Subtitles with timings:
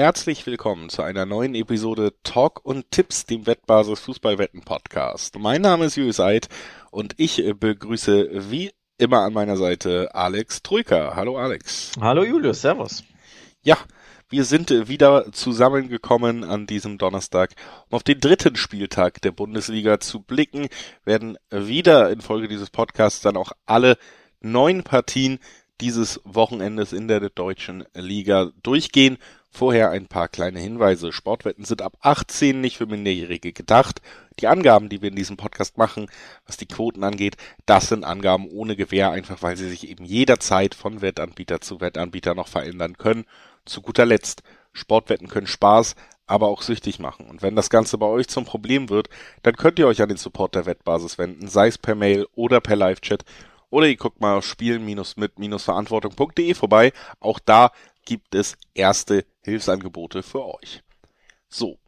[0.00, 5.38] Herzlich willkommen zu einer neuen Episode Talk und Tipps, dem Wettbasis Fußballwetten Podcast.
[5.38, 6.48] Mein Name ist Julius Eid
[6.90, 11.16] und ich begrüße wie immer an meiner Seite Alex Troika.
[11.16, 11.92] Hallo Alex.
[12.00, 13.04] Hallo Julius, Servus.
[13.62, 13.76] Ja,
[14.30, 17.50] wir sind wieder zusammengekommen an diesem Donnerstag,
[17.90, 20.68] um auf den dritten Spieltag der Bundesliga zu blicken,
[21.04, 23.98] werden wieder in Folge dieses Podcasts dann auch alle
[24.40, 25.40] neun Partien
[25.80, 29.18] dieses Wochenendes in der deutschen Liga durchgehen.
[29.52, 31.12] Vorher ein paar kleine Hinweise.
[31.12, 34.00] Sportwetten sind ab 18 nicht für Minderjährige gedacht.
[34.38, 36.06] Die Angaben, die wir in diesem Podcast machen,
[36.46, 37.36] was die Quoten angeht,
[37.66, 42.34] das sind Angaben ohne Gewähr, einfach weil sie sich eben jederzeit von Wettanbieter zu Wettanbieter
[42.34, 43.26] noch verändern können.
[43.64, 44.42] Zu guter Letzt,
[44.72, 45.96] Sportwetten können Spaß,
[46.28, 47.26] aber auch süchtig machen.
[47.28, 49.08] Und wenn das Ganze bei euch zum Problem wird,
[49.42, 52.60] dann könnt ihr euch an den Support der Wettbasis wenden, sei es per Mail oder
[52.60, 53.24] per Live-Chat
[53.70, 56.92] oder ihr guckt mal auf spielen-mit-verantwortung.de vorbei.
[57.20, 57.72] Auch da
[58.04, 60.82] gibt es erste Hilfsangebote für euch.
[61.48, 61.78] So,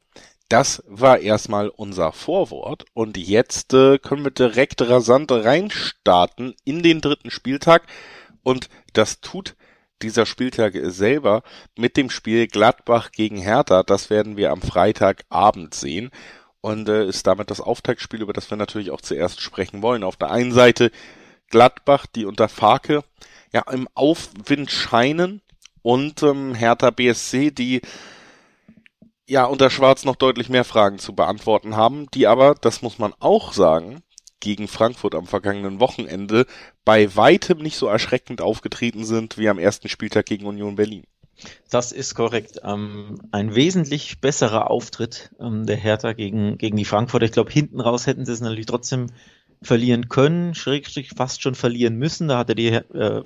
[0.49, 7.01] das war erstmal unser Vorwort und jetzt äh, können wir direkt rasant reinstarten in den
[7.01, 7.87] dritten Spieltag
[8.43, 9.57] und das tut
[10.03, 11.43] dieser Spieltag selber
[11.77, 13.83] mit dem Spiel Gladbach gegen Hertha.
[13.83, 16.11] Das werden wir am Freitagabend sehen
[16.61, 20.05] und äh, ist damit das Auftaktspiel, über das wir natürlich auch zuerst sprechen wollen.
[20.05, 20.91] Auf der einen Seite
[21.53, 23.05] Gladbach, die unter Farke
[23.53, 25.41] ja im Aufwind scheinen
[25.83, 27.83] und ähm, Hertha BSC, die
[29.29, 33.15] ja unter Schwarz noch deutlich mehr Fragen zu beantworten haben, die aber, das muss man
[33.21, 34.03] auch sagen,
[34.41, 36.47] gegen Frankfurt am vergangenen Wochenende
[36.85, 41.05] bei weitem nicht so erschreckend aufgetreten sind wie am ersten Spieltag gegen Union Berlin.
[41.71, 42.61] Das ist korrekt.
[42.63, 47.27] Ähm, ein wesentlich besserer Auftritt ähm, der Hertha gegen, gegen die Frankfurter.
[47.27, 49.09] Ich glaube, hinten raus hätten sie es natürlich trotzdem
[49.63, 52.29] verlieren können, schrägstrich fast schon verlieren müssen.
[52.29, 53.23] Da hatte die, äh,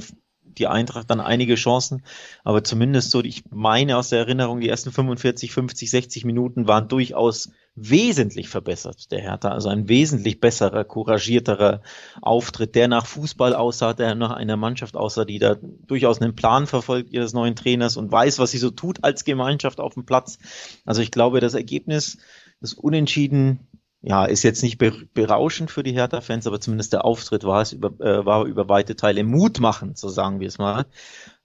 [0.58, 2.02] die Eintracht dann einige Chancen,
[2.44, 6.88] aber zumindest so, ich meine aus der Erinnerung, die ersten 45, 50, 60 Minuten waren
[6.88, 9.50] durchaus wesentlich verbessert, der Hertha.
[9.50, 11.82] Also ein wesentlich besserer, couragierterer
[12.22, 15.56] Auftritt, der nach Fußball aussah, der nach einer Mannschaft aussah, die da
[15.86, 19.78] durchaus einen Plan verfolgt ihres neuen Trainers und weiß, was sie so tut als Gemeinschaft
[19.78, 20.38] auf dem Platz.
[20.86, 22.16] Also ich glaube, das Ergebnis,
[22.60, 23.68] das Unentschieden
[24.02, 27.88] ja, ist jetzt nicht berauschend für die Hertha-Fans, aber zumindest der Auftritt war es über,
[28.00, 30.86] äh, war über weite Teile mutmachend, so sagen wir es mal.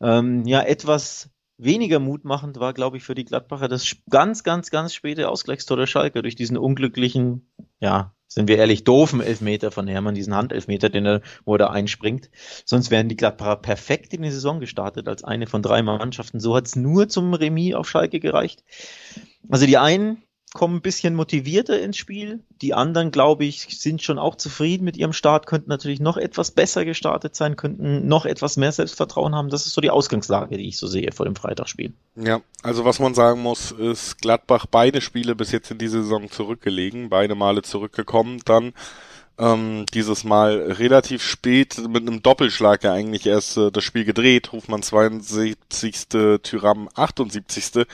[0.01, 4.93] Ähm, ja, etwas weniger mutmachend war, glaube ich, für die Gladbacher das ganz, ganz, ganz
[4.93, 10.15] späte Ausgleichstor der Schalke durch diesen unglücklichen, ja, sind wir ehrlich, doofen Elfmeter von Hermann,
[10.15, 12.29] diesen Handelfmeter, den er, wo er einspringt.
[12.65, 16.39] Sonst wären die Gladbacher perfekt in die Saison gestartet als eine von drei Mannschaften.
[16.39, 18.63] So hat es nur zum Remis auf Schalke gereicht.
[19.49, 20.23] Also die einen
[20.53, 22.41] kommen ein bisschen motivierter ins Spiel.
[22.61, 26.51] Die anderen, glaube ich, sind schon auch zufrieden mit ihrem Start, könnten natürlich noch etwas
[26.51, 29.49] besser gestartet sein, könnten noch etwas mehr Selbstvertrauen haben.
[29.49, 31.93] Das ist so die Ausgangslage, die ich so sehe vor dem Freitagsspiel.
[32.15, 36.29] Ja, also was man sagen muss, ist Gladbach beide Spiele bis jetzt in dieser Saison
[36.29, 38.73] zurückgelegen, beide Male zurückgekommen, dann
[39.37, 44.51] ähm, dieses Mal relativ spät mit einem Doppelschlag ja eigentlich erst äh, das Spiel gedreht,
[44.51, 46.07] Hofmann 72.
[46.43, 47.85] Tyram 78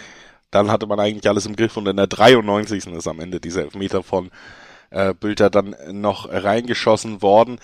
[0.51, 2.87] dann hatte man eigentlich alles im Griff und in der 93.
[2.87, 4.31] ist am Ende dieser Elfmeter von
[4.89, 7.59] äh, Bülter dann noch reingeschossen worden.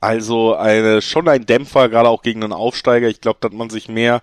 [0.00, 3.08] Also eine, schon ein Dämpfer, gerade auch gegen einen Aufsteiger.
[3.08, 4.22] Ich glaube, da hat man sich mehr,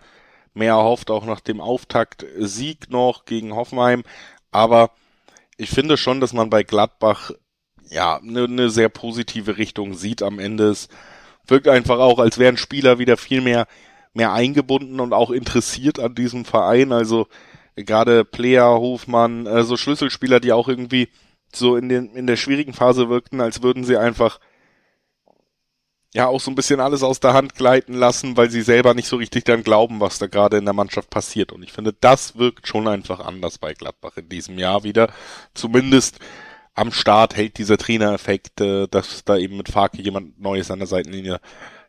[0.53, 4.03] mehr erhofft, auch nach dem Auftakt-Sieg noch gegen Hoffenheim.
[4.51, 4.91] Aber
[5.57, 7.31] ich finde schon, dass man bei Gladbach
[7.89, 10.69] ja eine ne sehr positive Richtung sieht am Ende.
[10.69, 10.89] Es
[11.47, 13.65] wirkt einfach auch, als wären Spieler wieder viel mehr,
[14.13, 16.91] mehr eingebunden und auch interessiert an diesem Verein.
[16.91, 17.27] Also
[17.83, 21.09] gerade Player, Hofmann, äh, so Schlüsselspieler, die auch irgendwie
[21.53, 24.39] so in den in der schwierigen Phase wirkten, als würden sie einfach
[26.13, 29.07] ja auch so ein bisschen alles aus der Hand gleiten lassen, weil sie selber nicht
[29.07, 31.51] so richtig dann glauben, was da gerade in der Mannschaft passiert.
[31.51, 35.11] Und ich finde, das wirkt schon einfach anders bei Gladbach in diesem Jahr wieder.
[35.53, 36.19] Zumindest
[36.73, 40.87] am Start hält dieser Trainereffekt, äh, dass da eben mit Farke jemand Neues an der
[40.87, 41.39] Seitenlinie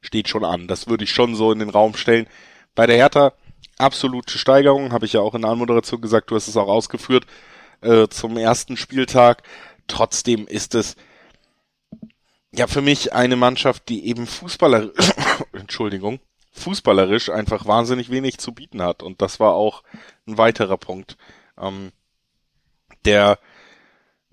[0.01, 0.67] steht schon an.
[0.67, 2.27] Das würde ich schon so in den Raum stellen.
[2.75, 3.33] Bei der Hertha
[3.81, 7.27] absolute Steigerung, habe ich ja auch in der Anmoderation gesagt, du hast es auch ausgeführt,
[7.81, 9.43] äh, zum ersten Spieltag.
[9.87, 10.97] Trotzdem ist es
[12.53, 15.13] ja für mich eine Mannschaft, die eben fußballerisch,
[15.53, 16.21] Entschuldigung,
[16.53, 19.03] fußballerisch einfach wahnsinnig wenig zu bieten hat.
[19.03, 19.83] Und das war auch
[20.27, 21.17] ein weiterer Punkt,
[21.59, 21.93] ähm,
[23.05, 23.39] der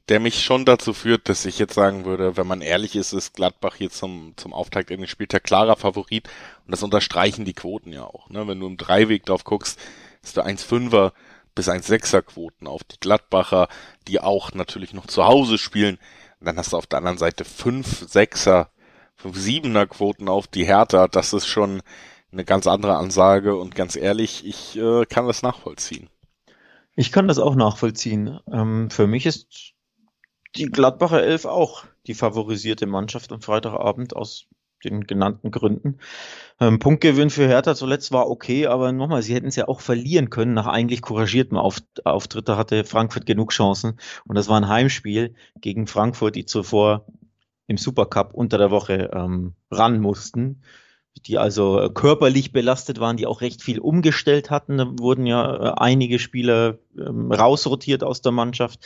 [0.10, 3.34] der mich schon dazu führt, dass ich jetzt sagen würde, wenn man ehrlich ist, ist
[3.34, 6.28] Gladbach hier zum, zum Auftakt in den Spieltag klarer Favorit.
[6.66, 8.30] Und das unterstreichen die Quoten ja auch.
[8.30, 8.48] Ne?
[8.48, 9.80] Wenn du im Dreiweg drauf guckst,
[10.24, 11.12] hast du 1,5er
[11.56, 13.68] bis 1,6er Quoten auf die Gladbacher,
[14.08, 15.98] die auch natürlich noch zu Hause spielen.
[16.40, 18.68] Und dann hast du auf der anderen Seite 5, 6er,
[19.16, 21.08] 5, 7er Quoten auf die Hertha.
[21.08, 21.82] Das ist schon
[22.32, 26.10] eine ganz andere Ansage und ganz ehrlich, ich äh, kann das nachvollziehen.
[26.96, 28.40] Ich kann das auch nachvollziehen.
[28.52, 29.74] Ähm, für mich ist
[30.56, 34.48] die Gladbacher Elf auch die favorisierte Mannschaft am Freitagabend aus
[34.84, 35.98] den genannten Gründen.
[36.60, 40.30] Ähm, Punktgewinn für Hertha zuletzt war okay, aber nochmal, sie hätten es ja auch verlieren
[40.30, 42.48] können nach eigentlich couragiertem Auf Auftritt.
[42.48, 47.08] Da hatte Frankfurt genug Chancen und das war ein Heimspiel gegen Frankfurt, die zuvor
[47.66, 50.62] im Supercup unter der Woche ähm, ran mussten
[51.26, 54.78] die also äh, körperlich belastet waren, die auch recht viel umgestellt hatten.
[54.78, 58.86] Da wurden ja äh, einige Spieler ähm, rausrotiert aus der Mannschaft.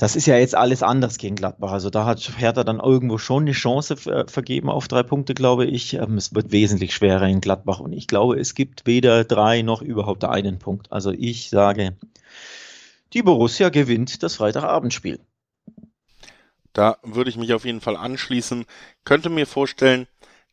[0.00, 1.72] Das ist ja jetzt alles anders gegen Gladbach.
[1.72, 5.66] Also da hat Hertha dann irgendwo schon eine Chance äh, vergeben auf drei Punkte, glaube
[5.66, 5.92] ich.
[5.92, 9.82] Ähm, es wird wesentlich schwerer in Gladbach und ich glaube, es gibt weder drei noch
[9.82, 10.90] überhaupt einen Punkt.
[10.90, 11.98] Also ich sage,
[13.12, 15.20] die Borussia gewinnt das Freitagabendspiel.
[16.72, 18.64] Da würde ich mich auf jeden Fall anschließen.
[19.04, 20.06] Könnte mir vorstellen,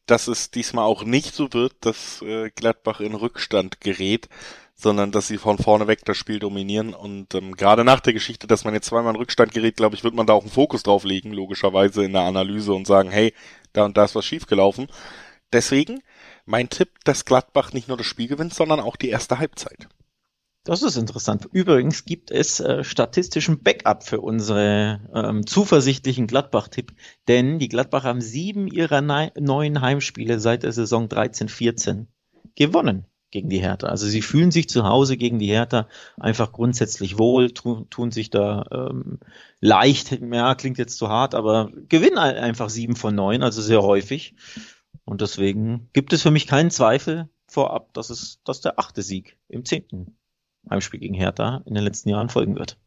[0.07, 4.27] dass es diesmal auch nicht so wird, dass äh, Gladbach in Rückstand gerät,
[4.77, 6.93] sondern dass sie von vorne weg das Spiel dominieren.
[6.93, 10.03] Und ähm, gerade nach der Geschichte, dass man jetzt zweimal in Rückstand gerät, glaube ich,
[10.03, 13.33] wird man da auch einen Fokus drauf legen, logischerweise in der Analyse und sagen, hey,
[13.73, 14.87] da und da ist was schiefgelaufen.
[15.51, 16.03] Deswegen
[16.45, 19.89] mein Tipp, dass Gladbach nicht nur das Spiel gewinnt, sondern auch die erste Halbzeit.
[20.63, 21.47] Das ist interessant.
[21.51, 26.91] Übrigens gibt es äh, statistischen Backup für unsere ähm, zuversichtlichen Gladbach-Tipp,
[27.27, 32.07] denn die Gladbach haben sieben ihrer neuen Heimspiele seit der Saison 13-14
[32.55, 33.87] gewonnen gegen die Hertha.
[33.87, 35.87] Also sie fühlen sich zu Hause gegen die Hertha
[36.17, 39.19] einfach grundsätzlich wohl, tun, tun sich da ähm,
[39.59, 44.35] leicht, ja, klingt jetzt zu hart, aber gewinnen einfach sieben von neun, also sehr häufig.
[45.05, 49.37] Und deswegen gibt es für mich keinen Zweifel vorab, dass es, dass der achte Sieg
[49.47, 50.17] im zehnten
[50.69, 52.77] Heimspiel gegen Hertha in den letzten Jahren folgen wird.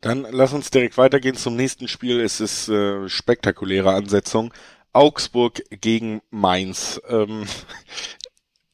[0.00, 2.20] Dann lass uns direkt weitergehen zum nächsten Spiel.
[2.20, 4.52] Es ist äh, spektakuläre Ansetzung.
[4.92, 7.00] Augsburg gegen Mainz.
[7.08, 7.46] Ähm,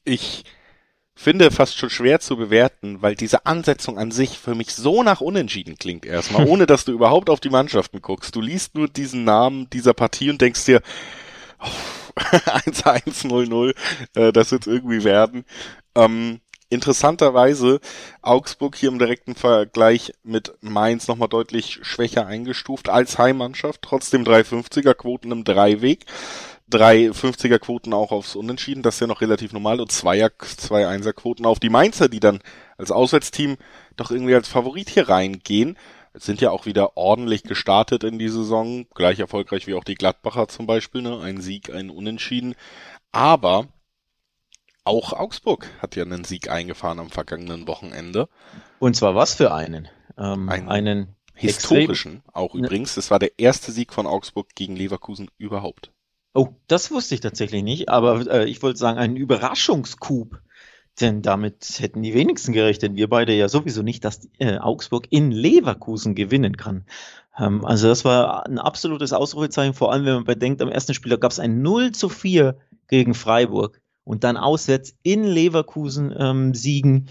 [0.05, 0.45] ich
[1.15, 5.21] finde fast schon schwer zu bewerten, weil diese Ansetzung an sich für mich so nach
[5.21, 8.35] Unentschieden klingt erstmal, ohne dass du überhaupt auf die Mannschaften guckst.
[8.35, 10.83] Du liest nur diesen Namen dieser Partie und denkst dir,
[11.61, 13.75] oh, 1-1-0-0,
[14.15, 15.45] äh, das wird irgendwie werden.
[15.95, 16.41] Ähm,
[16.75, 17.79] Interessanterweise
[18.21, 23.81] Augsburg hier im direkten Vergleich mit Mainz nochmal deutlich schwächer eingestuft als Heimmannschaft.
[23.83, 26.07] Trotzdem 350er Quoten im Dreiweg.
[26.71, 29.81] 350er Quoten auch aufs Unentschieden, das ist ja noch relativ normal.
[29.81, 32.41] Und 2er, 2 1er Quoten auf die Mainzer, die dann
[32.79, 33.57] als Auswärtsteam
[33.97, 35.77] doch irgendwie als Favorit hier reingehen.
[36.15, 38.87] Sind ja auch wieder ordentlich gestartet in die Saison.
[38.95, 41.03] Gleich erfolgreich wie auch die Gladbacher zum Beispiel.
[41.03, 41.21] Ne?
[41.21, 42.55] Ein Sieg, ein Unentschieden.
[43.11, 43.69] Aber
[44.85, 48.29] auch Augsburg hat ja einen Sieg eingefahren am vergangenen Wochenende.
[48.79, 49.89] Und zwar was für einen?
[50.17, 52.95] Ähm, einen, einen historischen, extrem, auch übrigens.
[52.95, 55.91] Das war der erste Sieg von Augsburg gegen Leverkusen überhaupt.
[56.35, 60.41] Oh, das wusste ich tatsächlich nicht, aber äh, ich wollte sagen, einen Überraschungscoup.
[61.01, 65.31] Denn damit hätten die wenigsten gerechnet, wir beide ja sowieso nicht, dass äh, Augsburg in
[65.31, 66.87] Leverkusen gewinnen kann.
[67.39, 71.19] Ähm, also das war ein absolutes Ausrufezeichen, vor allem wenn man bedenkt, am ersten Spieler
[71.19, 72.57] gab es ein 0 zu 4
[72.89, 77.09] gegen Freiburg und dann auswärts in Leverkusen ähm, siegen.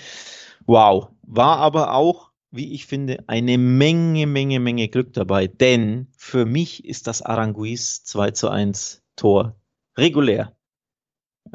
[0.65, 1.09] Wow.
[1.23, 5.47] War aber auch, wie ich finde, eine Menge, Menge, Menge Glück dabei.
[5.47, 9.55] Denn für mich ist das Aranguiz 2 zu 1 Tor
[9.97, 10.55] regulär.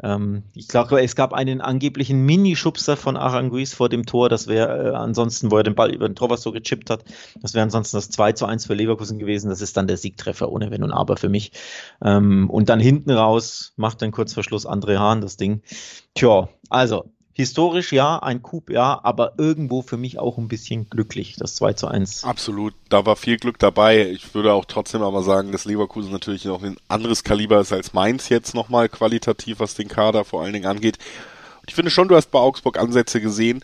[0.01, 4.29] Ähm, ich glaube, es gab einen angeblichen Mini-Schubser von Aranguiz vor dem Tor.
[4.29, 7.03] Das wäre äh, ansonsten, wo er den Ball über den Torwart so gechippt hat,
[7.41, 9.49] das wäre ansonsten das 2 zu 1 für Leverkusen gewesen.
[9.49, 11.51] Das ist dann der Siegtreffer ohne Wenn und Aber für mich.
[12.03, 15.61] Ähm, und dann hinten raus macht dann kurz vor Schluss André Hahn das Ding.
[16.13, 21.37] Tja, also historisch ja, ein Coup ja, aber irgendwo für mich auch ein bisschen glücklich,
[21.37, 22.25] das 2 zu 1.
[22.25, 24.09] Absolut, da war viel Glück dabei.
[24.09, 27.93] Ich würde auch trotzdem aber sagen, dass Leverkusen natürlich noch ein anderes Kaliber ist als
[27.93, 30.97] Mainz jetzt nochmal qualitativ, was den Kader vor allen Dingen angeht.
[31.65, 33.63] Ich finde schon, du hast bei Augsburg Ansätze gesehen.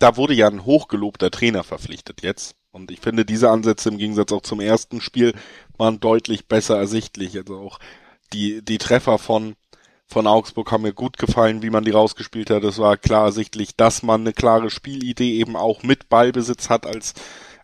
[0.00, 2.56] Da wurde ja ein hochgelobter Trainer verpflichtet jetzt.
[2.72, 5.34] Und ich finde, diese Ansätze im Gegensatz auch zum ersten Spiel
[5.78, 7.36] waren deutlich besser ersichtlich.
[7.36, 7.78] Also auch
[8.32, 9.54] die, die Treffer von
[10.12, 12.64] von Augsburg haben mir gut gefallen, wie man die rausgespielt hat.
[12.64, 17.14] Es war klar ersichtlich, dass man eine klare Spielidee eben auch mit Ballbesitz hat als,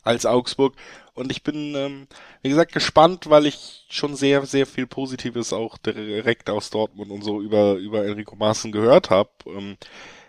[0.02, 0.74] als Augsburg.
[1.14, 2.06] Und ich bin, ähm,
[2.42, 7.22] wie gesagt, gespannt, weil ich schon sehr, sehr viel Positives auch direkt aus Dortmund und
[7.22, 9.30] so über, über Enrico Maaßen gehört habe.
[9.46, 9.76] Ähm,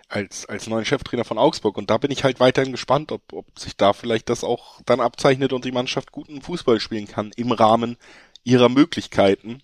[0.09, 1.77] als, als neuen Cheftrainer von Augsburg.
[1.77, 4.99] Und da bin ich halt weiterhin gespannt, ob, ob sich da vielleicht das auch dann
[4.99, 7.95] abzeichnet und die Mannschaft guten Fußball spielen kann im Rahmen
[8.43, 9.61] ihrer Möglichkeiten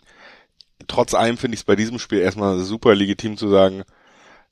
[0.88, 3.84] trotz allem finde ich es bei diesem Spiel erstmal super legitim zu sagen,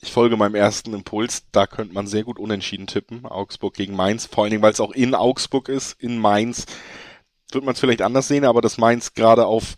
[0.01, 1.43] ich folge meinem ersten Impuls.
[1.51, 3.25] Da könnte man sehr gut unentschieden tippen.
[3.25, 4.25] Augsburg gegen Mainz.
[4.25, 6.01] Vor allen Dingen, weil es auch in Augsburg ist.
[6.01, 6.65] In Mainz
[7.51, 9.75] wird man es vielleicht anders sehen, aber dass Mainz gerade auf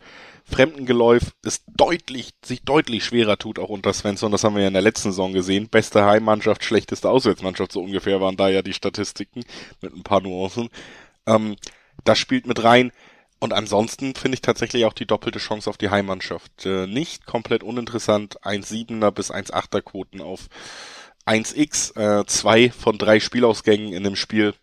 [0.48, 4.32] Fremdengeläuf ist deutlich, sich deutlich schwerer tut, auch unter Svensson.
[4.32, 5.70] Das haben wir ja in der letzten Saison gesehen.
[5.70, 9.44] Beste Heimmannschaft, schlechteste Auswärtsmannschaft, so ungefähr waren da ja die Statistiken
[9.82, 10.70] mit ein paar Nuancen.
[11.26, 11.56] Ähm,
[12.04, 12.92] das spielt mit rein.
[13.46, 17.62] Und ansonsten finde ich tatsächlich auch die doppelte Chance auf die Heimmannschaft äh, nicht komplett
[17.62, 18.42] uninteressant.
[18.42, 20.48] 1,7er bis 1,8er Quoten auf
[21.28, 24.56] 1x, äh, zwei von drei Spielausgängen in dem Spiel,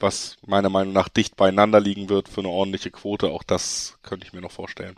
[0.00, 3.30] was meiner Meinung nach dicht beieinander liegen wird für eine ordentliche Quote.
[3.30, 4.96] Auch das könnte ich mir noch vorstellen.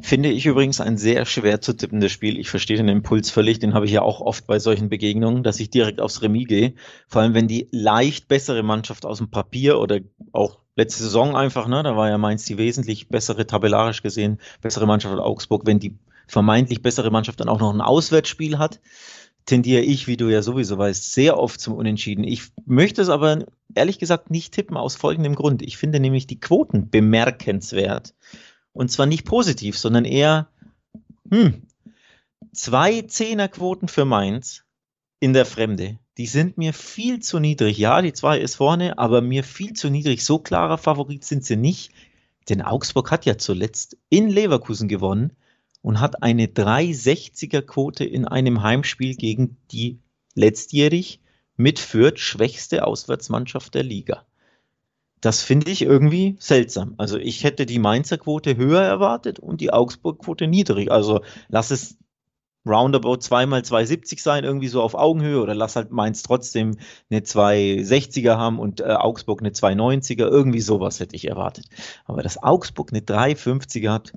[0.00, 2.36] Finde ich übrigens ein sehr schwer zu tippendes Spiel.
[2.36, 5.60] Ich verstehe den Impuls völlig, den habe ich ja auch oft bei solchen Begegnungen, dass
[5.60, 6.74] ich direkt aufs Remis gehe.
[7.06, 10.00] Vor allem, wenn die leicht bessere Mannschaft aus dem Papier oder
[10.32, 14.86] auch letzte Saison einfach, ne, da war ja Mainz die wesentlich bessere, tabellarisch gesehen, bessere
[14.86, 18.80] Mannschaft als Augsburg, wenn die vermeintlich bessere Mannschaft dann auch noch ein Auswärtsspiel hat,
[19.46, 22.24] tendiere ich, wie du ja sowieso weißt, sehr oft zum Unentschieden.
[22.24, 25.62] Ich möchte es aber ehrlich gesagt nicht tippen aus folgendem Grund.
[25.62, 28.14] Ich finde nämlich die Quoten bemerkenswert.
[28.72, 30.48] Und zwar nicht positiv, sondern eher,
[31.30, 31.62] hm,
[32.52, 34.64] zwei Zehnerquoten für Mainz
[35.18, 35.98] in der Fremde.
[36.20, 37.78] Die sind mir viel zu niedrig.
[37.78, 40.22] Ja, die zwei ist vorne, aber mir viel zu niedrig.
[40.22, 41.92] So klarer Favorit sind sie nicht.
[42.50, 45.32] Denn Augsburg hat ja zuletzt in Leverkusen gewonnen
[45.80, 49.98] und hat eine 360er Quote in einem Heimspiel gegen die
[50.34, 51.20] letztjährig
[51.56, 54.26] mit Fürth schwächste Auswärtsmannschaft der Liga.
[55.22, 56.96] Das finde ich irgendwie seltsam.
[56.98, 60.90] Also ich hätte die Mainzer Quote höher erwartet und die Augsburg Quote niedrig.
[60.90, 61.96] Also lass es
[62.66, 66.76] roundabout zweimal 270 sein, irgendwie so auf Augenhöhe oder lass halt Mainz trotzdem
[67.10, 71.66] eine 260er haben und äh, Augsburg eine 290er, irgendwie sowas hätte ich erwartet.
[72.04, 74.12] Aber dass Augsburg eine 350er hat,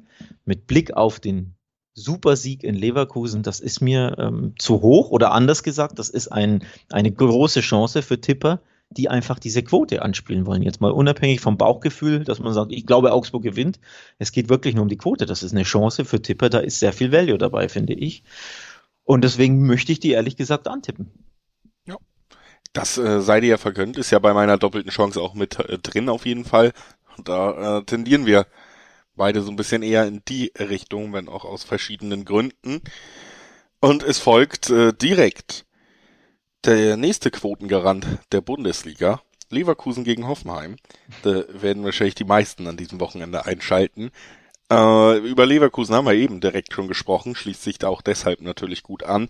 [0.46, 1.56] mit Blick auf den
[1.94, 6.64] Supersieg in Leverkusen, das ist mir ähm, zu hoch oder anders gesagt, das ist ein,
[6.92, 8.62] eine große Chance für Tipper,
[8.94, 10.62] die einfach diese Quote anspielen wollen.
[10.62, 13.80] Jetzt mal unabhängig vom Bauchgefühl, dass man sagt, ich glaube, Augsburg gewinnt.
[14.20, 15.26] Es geht wirklich nur um die Quote.
[15.26, 16.50] Das ist eine Chance für Tipper.
[16.50, 18.24] Da ist sehr viel Value dabei, finde ich.
[19.04, 21.12] Und deswegen möchte ich die ehrlich gesagt antippen.
[21.86, 21.98] Ja.
[22.72, 25.78] Das äh, sei dir ja vergönnt, ist ja bei meiner doppelten Chance auch mit äh,
[25.80, 26.72] drin auf jeden Fall.
[27.24, 28.48] Da äh, tendieren wir
[29.16, 32.82] beide so ein bisschen eher in die Richtung, wenn auch aus verschiedenen Gründen.
[33.80, 35.66] Und es folgt äh, direkt
[36.66, 40.78] der nächste Quotengarant der Bundesliga, Leverkusen gegen Hoffenheim,
[41.22, 44.12] da werden wahrscheinlich die meisten an diesem Wochenende einschalten.
[44.72, 48.84] Äh, über Leverkusen haben wir eben direkt schon gesprochen, schließt sich da auch deshalb natürlich
[48.84, 49.30] gut an.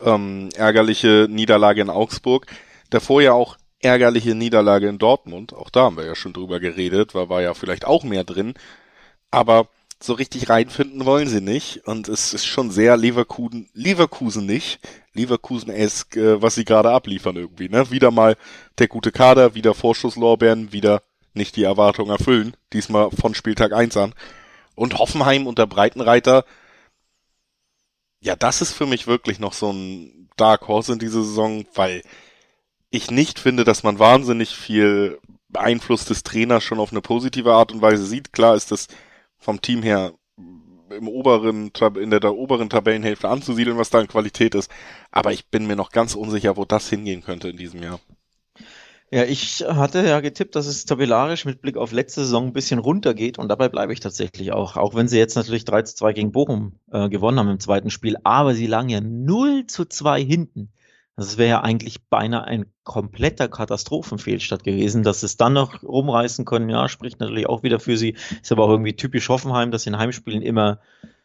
[0.00, 2.46] Ähm, ärgerliche Niederlage in Augsburg,
[2.90, 7.14] davor ja auch ärgerliche Niederlage in Dortmund, auch da haben wir ja schon drüber geredet,
[7.14, 8.54] war, war ja vielleicht auch mehr drin,
[9.30, 9.68] aber
[10.02, 11.86] so richtig reinfinden wollen sie nicht.
[11.86, 14.80] Und es ist schon sehr Leverkusen, Leverkusen nicht,
[15.14, 17.90] Leverkusen-esk, äh, was sie gerade abliefern irgendwie, ne?
[17.90, 18.36] Wieder mal
[18.78, 21.02] der gute Kader, wieder Vorschusslorbeeren, wieder
[21.34, 24.14] nicht die Erwartungen erfüllen, diesmal von Spieltag 1 an.
[24.74, 26.44] Und Hoffenheim unter Breitenreiter,
[28.20, 32.02] ja, das ist für mich wirklich noch so ein Dark Horse in dieser Saison, weil
[32.90, 35.18] ich nicht finde, dass man wahnsinnig viel
[35.54, 38.32] Einfluss des Trainers schon auf eine positive Art und Weise sieht.
[38.32, 38.88] Klar ist das
[39.38, 40.12] vom Team her
[40.96, 41.70] im oberen,
[42.00, 44.70] in der, der oberen Tabellenhälfte anzusiedeln, was da in Qualität ist.
[45.10, 48.00] Aber ich bin mir noch ganz unsicher, wo das hingehen könnte in diesem Jahr.
[49.14, 52.78] Ja, ich hatte ja getippt, dass es tabellarisch mit Blick auf letzte Saison ein bisschen
[52.78, 54.78] runtergeht und dabei bleibe ich tatsächlich auch.
[54.78, 57.90] Auch wenn sie jetzt natürlich 3 zu 2 gegen Bochum äh, gewonnen haben im zweiten
[57.90, 60.72] Spiel, aber sie lagen ja 0 zu 2 hinten.
[61.16, 66.70] Das wäre ja eigentlich beinahe ein kompletter Katastrophenfehlstart gewesen, dass es dann noch rumreißen können.
[66.70, 68.16] Ja, spricht natürlich auch wieder für sie.
[68.40, 70.80] Ist aber auch irgendwie typisch Hoffenheim, dass in Heimspielen immer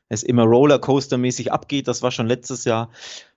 [0.09, 1.87] es immer Rollercoaster-mäßig abgeht.
[1.87, 2.89] Das war schon letztes Jahr.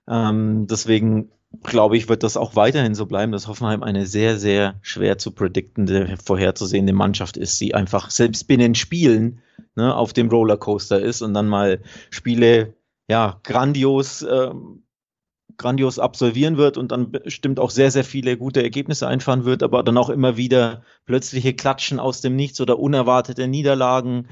[0.07, 1.29] Ähm, deswegen
[1.63, 5.31] glaube ich, wird das auch weiterhin so bleiben, dass Hoffenheim eine sehr, sehr schwer zu
[5.31, 9.41] prediktende, vorherzusehende Mannschaft ist, die einfach selbst binnen Spielen
[9.75, 12.73] ne, auf dem Rollercoaster ist und dann mal Spiele
[13.09, 14.83] ja grandios ähm,
[15.61, 19.83] grandios absolvieren wird und dann bestimmt auch sehr, sehr viele gute Ergebnisse einfahren wird, aber
[19.83, 24.27] dann auch immer wieder plötzliche Klatschen aus dem Nichts oder unerwartete Niederlagen.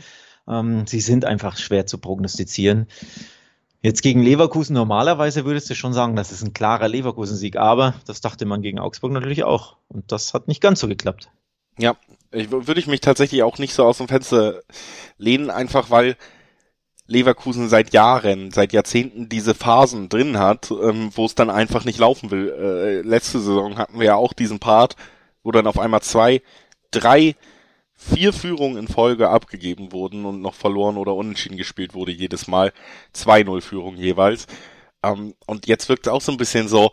[0.48, 2.88] Ähm, sie sind einfach schwer zu prognostizieren.
[3.82, 8.20] Jetzt gegen Leverkusen normalerweise würdest du schon sagen, das ist ein klarer Leverkusen-Sieg, aber das
[8.20, 9.78] dachte man gegen Augsburg natürlich auch.
[9.88, 11.30] Und das hat nicht ganz so geklappt.
[11.78, 11.96] Ja,
[12.32, 14.62] ich, würde ich mich tatsächlich auch nicht so aus dem Fenster
[15.18, 16.18] lehnen, einfach weil
[17.10, 21.98] Leverkusen seit Jahren, seit Jahrzehnten diese Phasen drin hat, ähm, wo es dann einfach nicht
[21.98, 22.50] laufen will.
[22.50, 24.96] Äh, letzte Saison hatten wir ja auch diesen Part,
[25.44, 26.42] wo dann auf einmal zwei,
[26.92, 27.36] drei,
[27.96, 32.72] vier Führungen in Folge abgegeben wurden und noch verloren oder unentschieden gespielt wurde jedes Mal.
[33.16, 34.46] 2-0 Führung jeweils.
[35.04, 36.92] Ähm, und jetzt wirkt es auch so ein bisschen so,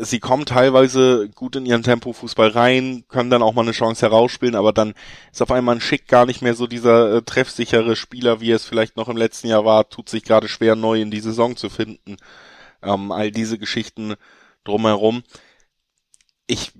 [0.00, 4.54] sie kommen teilweise gut in ihren Tempo-Fußball rein, können dann auch mal eine Chance herausspielen,
[4.54, 4.94] aber dann
[5.32, 8.64] ist auf einmal ein Schick gar nicht mehr so dieser äh, treffsichere Spieler, wie es
[8.64, 11.70] vielleicht noch im letzten Jahr war, tut sich gerade schwer neu in die Saison zu
[11.70, 12.16] finden.
[12.82, 14.14] Ähm, all diese Geschichten
[14.64, 15.22] drumherum.
[16.46, 16.72] Ich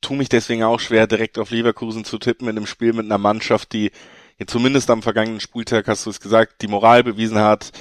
[0.00, 3.18] tue mich deswegen auch schwer, direkt auf Leverkusen zu tippen in einem Spiel mit einer
[3.18, 3.90] Mannschaft, die
[4.38, 7.72] ja, zumindest am vergangenen Spieltag, hast du es gesagt, die Moral bewiesen hat,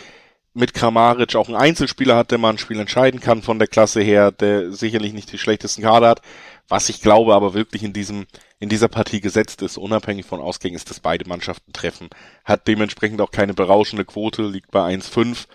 [0.56, 4.02] mit Kramaric auch einen Einzelspieler hat, der mal ein Spiel entscheiden kann von der Klasse
[4.02, 6.22] her, der sicherlich nicht die schlechtesten Kader hat.
[6.70, 8.26] Was ich glaube aber wirklich in diesem,
[8.60, 12.10] in dieser Partie gesetzt ist, unabhängig von Ausgängen, ist, dass beide Mannschaften treffen.
[12.46, 15.46] Hat dementsprechend auch keine berauschende Quote, liegt bei 1,5.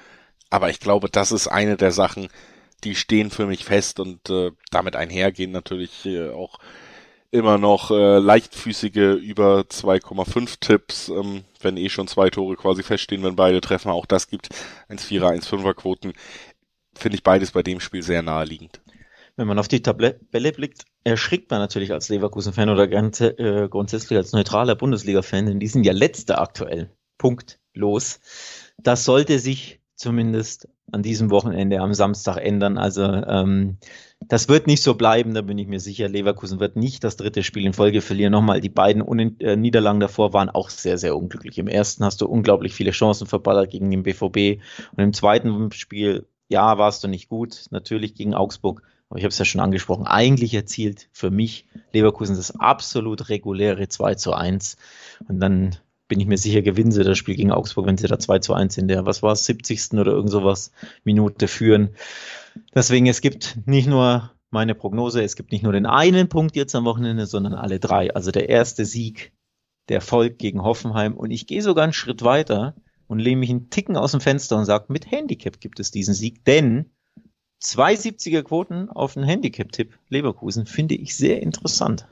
[0.50, 2.28] Aber ich glaube, das ist eine der Sachen,
[2.85, 6.59] die stehen für mich fest und äh, damit einhergehen natürlich äh, auch
[7.30, 13.22] immer noch äh, leichtfüßige über 2,5 Tipps, ähm, wenn eh schon zwei Tore quasi feststehen,
[13.22, 13.90] wenn beide treffen.
[13.90, 14.49] Auch das gibt
[14.88, 16.12] 1,4er, 1,5er Quoten.
[16.94, 18.80] Finde ich beides bei dem Spiel sehr naheliegend.
[19.37, 20.18] Wenn man auf die Tabelle
[20.52, 25.68] blickt, erschrickt man natürlich als Leverkusen-Fan oder ganz, äh, grundsätzlich als neutraler Bundesliga-Fan, denn die
[25.68, 26.90] sind ja letzte aktuell.
[27.16, 27.58] Punkt.
[27.72, 28.20] Los.
[28.78, 32.78] Das sollte sich zumindest an diesem Wochenende am Samstag ändern.
[32.78, 33.78] Also ähm,
[34.20, 36.08] das wird nicht so bleiben, da bin ich mir sicher.
[36.08, 38.32] Leverkusen wird nicht das dritte Spiel in Folge verlieren.
[38.32, 41.58] Nochmal, die beiden Un äh, Niederlagen davor waren auch sehr, sehr unglücklich.
[41.58, 44.62] Im ersten hast du unglaublich viele Chancen verballert gegen den BVB
[44.96, 48.82] und im zweiten Spiel, ja, warst du nicht gut, natürlich gegen Augsburg.
[49.08, 53.88] Aber ich habe es ja schon angesprochen, eigentlich erzielt für mich Leverkusen das absolut reguläre
[53.88, 54.76] 2 zu 1.
[55.28, 55.76] Und dann
[56.11, 58.52] bin ich mir sicher, gewinnen sie das Spiel gegen Augsburg, wenn sie da 2 zu
[58.52, 59.93] 1 in der, was war es, 70.
[59.93, 60.73] oder irgend sowas
[61.05, 61.90] Minute führen.
[62.75, 66.75] Deswegen, es gibt nicht nur meine Prognose, es gibt nicht nur den einen Punkt jetzt
[66.75, 68.12] am Wochenende, sondern alle drei.
[68.12, 69.33] Also der erste Sieg,
[69.88, 71.14] der Erfolg gegen Hoffenheim.
[71.14, 72.75] Und ich gehe sogar einen Schritt weiter
[73.07, 76.12] und lehne mich einen Ticken aus dem Fenster und sage, mit Handicap gibt es diesen
[76.12, 76.90] Sieg, denn
[77.62, 82.09] 270er Quoten auf einen Handicap-Tipp Leverkusen finde ich sehr interessant.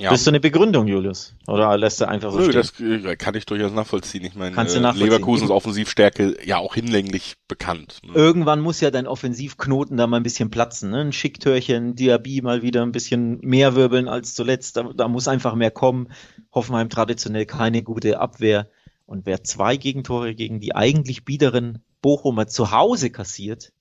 [0.00, 0.10] Ja.
[0.10, 1.34] Bist du eine Begründung, Julius?
[1.48, 3.02] Oder lässt er einfach so Nö, stehen?
[3.02, 4.24] das kann ich durchaus nachvollziehen.
[4.24, 7.98] Ich meine, Kannst du äh, Leverkusens Offensivstärke ja auch hinlänglich bekannt.
[8.04, 8.12] Ne?
[8.14, 10.90] Irgendwann muss ja dein Offensivknoten da mal ein bisschen platzen.
[10.90, 11.00] Ne?
[11.00, 14.76] Ein Schicktörchen, Diaby mal wieder ein bisschen mehr wirbeln als zuletzt.
[14.76, 16.08] Da, da muss einfach mehr kommen.
[16.52, 18.70] Hoffenheim traditionell keine gute Abwehr.
[19.04, 23.72] Und wer zwei Gegentore gegen die eigentlich biederen Bochumer zu Hause kassiert,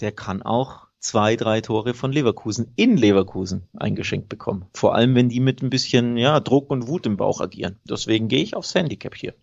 [0.00, 4.66] der kann auch zwei, drei Tore von Leverkusen in Leverkusen eingeschenkt bekommen.
[4.72, 7.78] Vor allem, wenn die mit ein bisschen ja, Druck und Wut im Bauch agieren.
[7.84, 9.34] Deswegen gehe ich aufs Handicap hier.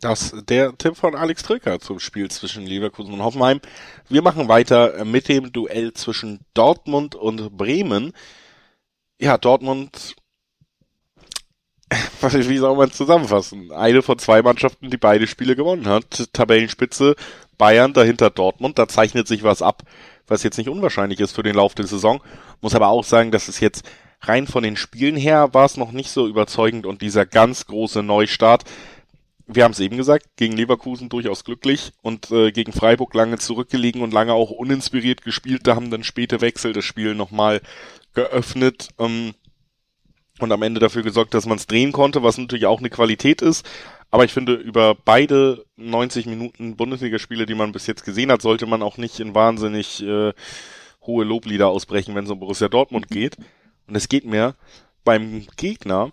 [0.00, 3.60] Das der Tipp von Alex Trücker zum Spiel zwischen Leverkusen und Hoffenheim.
[4.08, 8.12] Wir machen weiter mit dem Duell zwischen Dortmund und Bremen.
[9.20, 10.14] Ja, Dortmund,
[12.22, 13.72] wie soll man zusammenfassen?
[13.72, 16.32] Eine von zwei Mannschaften, die beide Spiele gewonnen hat.
[16.32, 17.16] Tabellenspitze
[17.58, 18.78] Bayern, dahinter Dortmund.
[18.78, 19.82] Da zeichnet sich was ab
[20.28, 22.22] was jetzt nicht unwahrscheinlich ist für den Lauf der Saison.
[22.60, 23.84] Muss aber auch sagen, dass es jetzt
[24.20, 28.02] rein von den Spielen her war es noch nicht so überzeugend und dieser ganz große
[28.02, 28.64] Neustart,
[29.46, 34.02] wir haben es eben gesagt, gegen Leverkusen durchaus glücklich und äh, gegen Freiburg lange zurückgelegen
[34.02, 35.66] und lange auch uninspiriert gespielt.
[35.66, 37.62] Da haben dann späte Wechsel das Spiel nochmal
[38.12, 39.34] geöffnet ähm,
[40.38, 43.40] und am Ende dafür gesorgt, dass man es drehen konnte, was natürlich auch eine Qualität
[43.40, 43.66] ist.
[44.10, 48.66] Aber ich finde, über beide 90 Minuten Bundesligaspiele, die man bis jetzt gesehen hat, sollte
[48.66, 50.32] man auch nicht in wahnsinnig äh,
[51.02, 53.36] hohe Loblieder ausbrechen, wenn es um Borussia Dortmund geht.
[53.86, 54.54] Und es geht mir
[55.04, 56.12] beim Gegner,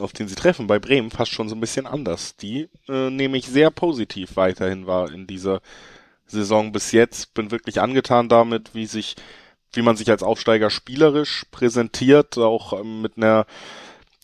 [0.00, 2.36] auf den sie treffen, bei Bremen, fast schon so ein bisschen anders.
[2.36, 5.60] Die äh, nehme ich sehr positiv weiterhin wahr in dieser
[6.26, 7.34] Saison bis jetzt.
[7.34, 9.16] Bin wirklich angetan damit, wie sich,
[9.72, 13.46] wie man sich als Aufsteiger spielerisch präsentiert, auch ähm, mit einer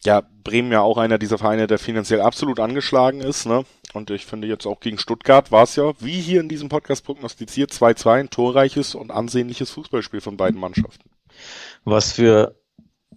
[0.06, 3.64] ja, Bremen ja auch einer dieser Vereine, der finanziell absolut angeschlagen ist, ne?
[3.92, 7.04] Und ich finde jetzt auch gegen Stuttgart war es ja, wie hier in diesem Podcast
[7.04, 11.08] prognostiziert, 2-2 ein torreiches und ansehnliches Fußballspiel von beiden Mannschaften.
[11.84, 12.56] Was für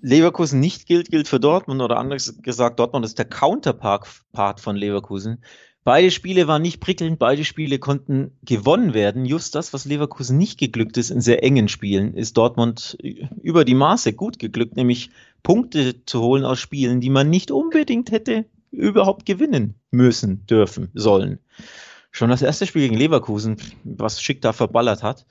[0.01, 5.43] Leverkusen nicht gilt, gilt für Dortmund oder anders gesagt, Dortmund ist der Counterpart von Leverkusen.
[5.83, 9.25] Beide Spiele waren nicht prickelnd, beide Spiele konnten gewonnen werden.
[9.25, 12.97] Just das, was Leverkusen nicht geglückt ist in sehr engen Spielen, ist Dortmund
[13.41, 15.11] über die Maße gut geglückt, nämlich
[15.47, 21.39] Punkte zu holen aus Spielen, die man nicht unbedingt hätte überhaupt gewinnen müssen, dürfen, sollen.
[22.11, 23.55] Schon das erste Spiel gegen Leverkusen,
[23.85, 25.25] was Schick da verballert hat,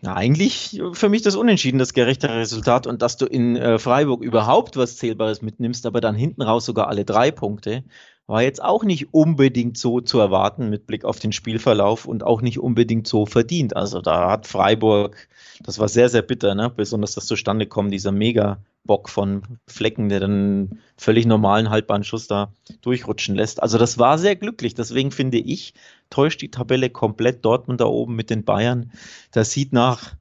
[0.00, 4.22] ja, eigentlich für mich das Unentschieden, das gerechte Resultat und dass du in äh, Freiburg
[4.22, 7.84] überhaupt was Zählbares mitnimmst, aber dann hinten raus sogar alle drei Punkte,
[8.26, 12.40] war jetzt auch nicht unbedingt so zu erwarten mit Blick auf den Spielverlauf und auch
[12.40, 13.76] nicht unbedingt so verdient.
[13.76, 15.28] Also da hat Freiburg,
[15.62, 16.70] das war sehr, sehr bitter, ne?
[16.74, 22.52] besonders das Zustandekommen dieser mega Bock von Flecken, der dann völlig normalen haltbaren Schuss da
[22.82, 23.62] durchrutschen lässt.
[23.62, 24.74] Also das war sehr glücklich.
[24.74, 25.74] Deswegen finde ich,
[26.10, 28.92] täuscht die Tabelle komplett Dortmund da oben mit den Bayern.
[29.32, 30.14] Das sieht nach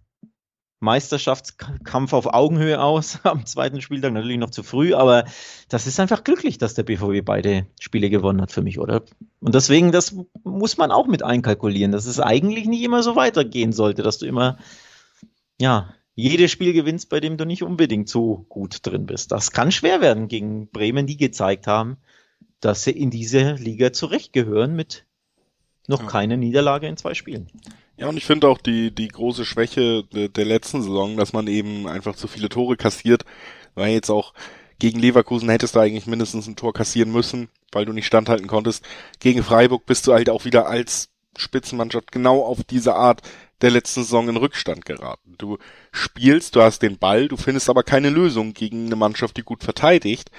[0.83, 5.23] Meisterschaftskampf auf Augenhöhe aus am zweiten Spieltag, natürlich noch zu früh, aber
[5.69, 9.01] das ist einfach glücklich, dass der BVB beide Spiele gewonnen hat für mich, oder?
[9.39, 13.71] Und deswegen, das muss man auch mit einkalkulieren, dass es eigentlich nicht immer so weitergehen
[13.71, 14.57] sollte, dass du immer,
[15.59, 19.31] ja, jedes Spiel gewinnst, bei dem du nicht unbedingt so gut drin bist.
[19.31, 21.97] Das kann schwer werden gegen Bremen, die gezeigt haben,
[22.59, 25.05] dass sie in diese Liga zurechtgehören mit
[25.87, 26.07] noch ja.
[26.07, 27.49] keine Niederlage in zwei Spielen.
[27.97, 31.47] Ja, und ich finde auch die, die große Schwäche der, der letzten Saison, dass man
[31.47, 33.25] eben einfach zu viele Tore kassiert,
[33.75, 34.33] weil jetzt auch
[34.79, 38.83] gegen Leverkusen hättest du eigentlich mindestens ein Tor kassieren müssen, weil du nicht standhalten konntest.
[39.19, 43.21] Gegen Freiburg bist du halt auch wieder als Spitzenmannschaft genau auf diese Art
[43.63, 45.35] der letzten Saison in Rückstand geraten.
[45.39, 45.57] Du
[45.91, 49.63] spielst, du hast den Ball, du findest aber keine Lösung gegen eine Mannschaft, die gut
[49.63, 50.29] verteidigt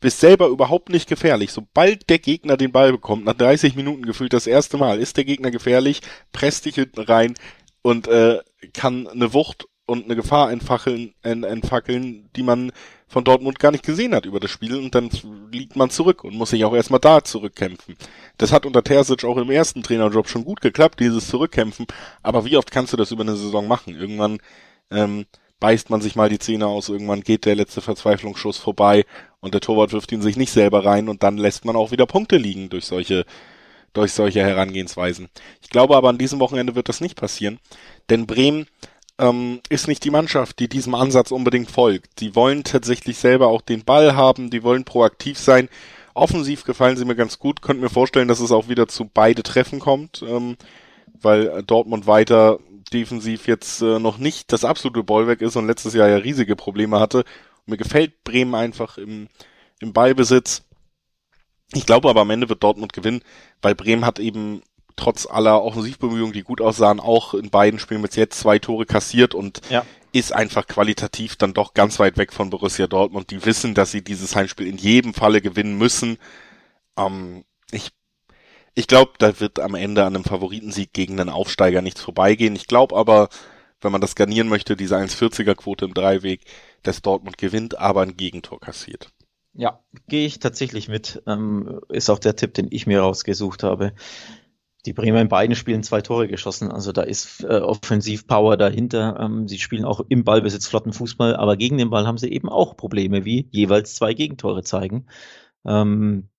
[0.00, 1.52] bist selber überhaupt nicht gefährlich.
[1.52, 5.24] Sobald der Gegner den Ball bekommt, nach 30 Minuten gefühlt das erste Mal, ist der
[5.24, 6.00] Gegner gefährlich,
[6.32, 7.34] presst dich hinten rein
[7.82, 8.38] und äh,
[8.72, 12.72] kann eine Wucht und eine Gefahr entfackeln, entfackeln, die man
[13.10, 15.10] von Dortmund gar nicht gesehen hat über das Spiel und dann
[15.50, 17.96] liegt man zurück und muss sich auch erstmal da zurückkämpfen.
[18.38, 21.86] Das hat unter Terzic auch im ersten Trainerjob schon gut geklappt, dieses Zurückkämpfen,
[22.22, 23.96] aber wie oft kannst du das über eine Saison machen?
[23.96, 24.38] Irgendwann
[24.92, 25.26] ähm,
[25.58, 29.04] beißt man sich mal die Zähne aus, irgendwann geht der letzte Verzweiflungsschuss vorbei
[29.40, 32.06] und der Torwart wirft ihn sich nicht selber rein und dann lässt man auch wieder
[32.06, 33.26] Punkte liegen durch solche
[33.92, 35.28] durch solche Herangehensweisen.
[35.60, 37.58] Ich glaube aber an diesem Wochenende wird das nicht passieren,
[38.08, 38.66] denn Bremen
[39.20, 42.20] ähm, ist nicht die Mannschaft, die diesem Ansatz unbedingt folgt.
[42.20, 45.68] Die wollen tatsächlich selber auch den Ball haben, die wollen proaktiv sein.
[46.14, 47.62] Offensiv gefallen sie mir ganz gut.
[47.62, 50.56] Könnt mir vorstellen, dass es auch wieder zu beide Treffen kommt, ähm,
[51.20, 52.58] weil Dortmund weiter
[52.92, 56.98] defensiv jetzt äh, noch nicht das absolute Bollwerk ist und letztes Jahr ja riesige Probleme
[56.98, 57.18] hatte.
[57.18, 59.28] Und mir gefällt Bremen einfach im,
[59.80, 60.62] im Ballbesitz.
[61.72, 63.22] Ich glaube aber am Ende wird Dortmund gewinnen,
[63.62, 64.62] weil Bremen hat eben
[64.96, 69.34] trotz aller Offensivbemühungen, die gut aussahen, auch in beiden Spielen bis jetzt zwei Tore kassiert
[69.34, 69.84] und ja.
[70.12, 73.30] ist einfach qualitativ dann doch ganz weit weg von Borussia Dortmund.
[73.30, 76.18] Die wissen, dass sie dieses Heimspiel in jedem Falle gewinnen müssen.
[76.96, 77.90] Ähm, ich
[78.74, 82.54] ich glaube, da wird am Ende an einem Favoritensieg gegen einen Aufsteiger nichts vorbeigehen.
[82.54, 83.28] Ich glaube aber,
[83.80, 86.42] wenn man das garnieren möchte, diese 1,40er Quote im Dreiweg,
[86.82, 89.10] dass Dortmund gewinnt, aber ein Gegentor kassiert.
[89.52, 91.22] Ja, gehe ich tatsächlich mit.
[91.26, 93.92] Ähm, ist auch der Tipp, den ich mir rausgesucht habe.
[94.86, 99.18] Die Bremer in beiden Spielen zwei Tore geschossen, also da ist äh, Offensivpower dahinter.
[99.20, 102.48] Ähm, sie spielen auch im Ballbesitz flotten Fußball, aber gegen den Ball haben sie eben
[102.48, 105.06] auch Probleme, wie jeweils zwei Gegentore zeigen.
[105.66, 106.30] Ähm,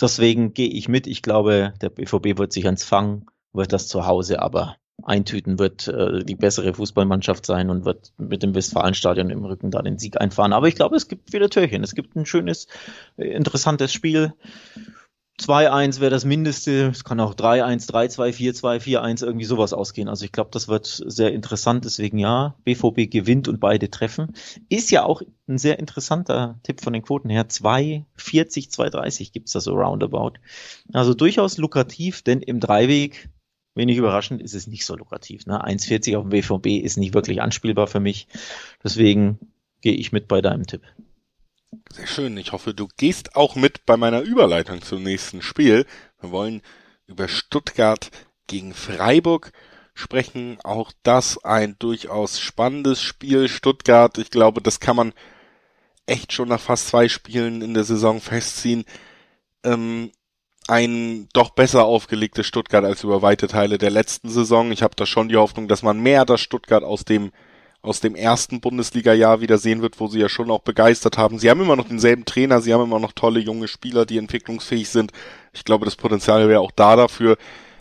[0.00, 1.06] Deswegen gehe ich mit.
[1.06, 5.88] Ich glaube, der BVB wird sich ans Fangen, wird das zu Hause aber eintüten, wird
[5.88, 10.20] äh, die bessere Fußballmannschaft sein und wird mit dem Westfalenstadion im Rücken da den Sieg
[10.20, 10.52] einfahren.
[10.52, 11.84] Aber ich glaube, es gibt wieder Türchen.
[11.84, 12.66] Es gibt ein schönes,
[13.16, 14.34] äh, interessantes Spiel.
[15.40, 16.90] 2-1 wäre das Mindeste.
[16.92, 20.08] Es kann auch 3-1, 3-2, 4-2, 4-1 irgendwie sowas ausgehen.
[20.08, 21.84] Also ich glaube, das wird sehr interessant.
[21.84, 24.34] Deswegen ja, BVB gewinnt und beide treffen.
[24.68, 27.48] Ist ja auch ein sehr interessanter Tipp von den Quoten her.
[27.48, 28.04] 2,40,
[28.70, 30.34] 2,30 gibt's da so roundabout.
[30.92, 33.28] Also durchaus lukrativ, denn im Dreiweg,
[33.74, 35.46] wenig überraschend, ist es nicht so lukrativ.
[35.46, 35.64] Ne?
[35.64, 38.28] 1,40 auf dem BVB ist nicht wirklich anspielbar für mich.
[38.84, 39.40] Deswegen
[39.80, 40.82] gehe ich mit bei deinem Tipp.
[41.94, 42.36] Sehr schön.
[42.38, 45.86] Ich hoffe, du gehst auch mit bei meiner Überleitung zum nächsten Spiel.
[46.20, 46.60] Wir wollen
[47.06, 48.10] über Stuttgart
[48.48, 49.52] gegen Freiburg
[49.94, 50.58] sprechen.
[50.64, 53.48] Auch das ein durchaus spannendes Spiel.
[53.48, 55.12] Stuttgart, ich glaube, das kann man
[56.06, 58.84] echt schon nach fast zwei Spielen in der Saison festziehen.
[59.62, 60.10] Ähm,
[60.66, 64.72] ein doch besser aufgelegtes Stuttgart als über weite Teile der letzten Saison.
[64.72, 67.30] Ich habe da schon die Hoffnung, dass man mehr das Stuttgart aus dem
[67.84, 71.38] aus dem ersten Bundesliga-Jahr wieder sehen wird, wo sie ja schon auch begeistert haben.
[71.38, 74.88] Sie haben immer noch denselben Trainer, sie haben immer noch tolle junge Spieler, die entwicklungsfähig
[74.88, 75.12] sind.
[75.52, 77.36] Ich glaube, das Potenzial wäre auch da dafür.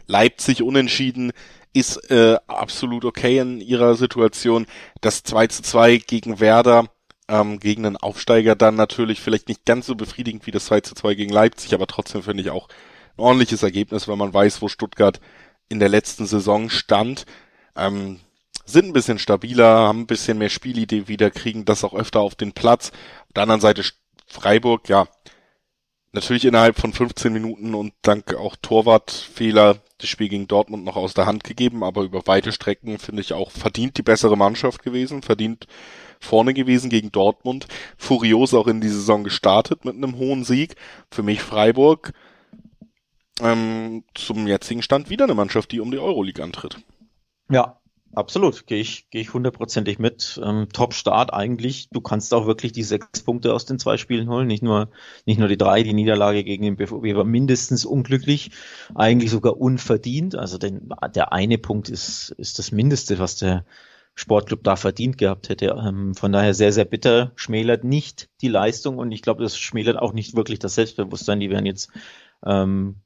[0.06, 1.32] Leipzig unentschieden
[1.72, 4.66] ist äh, absolut okay in ihrer Situation.
[5.00, 6.90] Das 2 zu 2 gegen Werder,
[7.30, 10.96] ähm, gegen einen Aufsteiger dann natürlich vielleicht nicht ganz so befriedigend wie das 2 zu
[10.96, 12.68] 2 gegen Leipzig, aber trotzdem finde ich auch
[13.18, 15.22] ein ordentliches Ergebnis, wenn man weiß, wo Stuttgart
[15.70, 17.26] in der letzten Saison stand.
[17.78, 18.20] Ähm,
[18.66, 22.36] sind ein bisschen stabiler, haben ein bisschen mehr Spielidee wieder, kriegen das auch öfter auf
[22.36, 22.92] den Platz.
[23.28, 23.84] Auf der anderen Seite
[24.28, 25.08] Freiburg, ja,
[26.14, 31.14] natürlich innerhalb von 15 Minuten und dank auch Torwartfehler das Spiel gegen Dortmund noch aus
[31.14, 35.22] der Hand gegeben, aber über weite Strecken finde ich auch verdient die bessere Mannschaft gewesen,
[35.22, 35.68] verdient
[36.20, 40.76] vorne gewesen gegen Dortmund, furios auch in die Saison gestartet mit einem hohen Sieg.
[41.12, 42.14] Für mich Freiburg
[43.42, 46.78] ähm, zum jetzigen Stand wieder eine Mannschaft, die um die Euroleague antritt.
[47.50, 47.80] Ja,
[48.16, 50.40] Absolut, gehe ich, gehe ich hundertprozentig mit.
[50.44, 51.90] Ähm, Top-Start eigentlich.
[51.90, 54.92] Du kannst auch wirklich die sechs Punkte aus den zwei Spielen holen, nicht nur,
[55.26, 55.82] nicht nur die drei.
[55.82, 58.52] Die Niederlage gegen den BVB war mindestens unglücklich,
[58.94, 60.36] eigentlich sogar unverdient.
[60.36, 63.66] Also den, der eine Punkt ist, ist das Mindeste, was der
[64.14, 65.76] Sportclub da verdient gehabt hätte.
[65.84, 69.98] Ähm, von daher sehr, sehr bitter, schmälert nicht die Leistung und ich glaube, das schmälert
[69.98, 71.40] auch nicht wirklich das Selbstbewusstsein.
[71.40, 71.90] Die werden jetzt
[72.46, 73.02] ähm,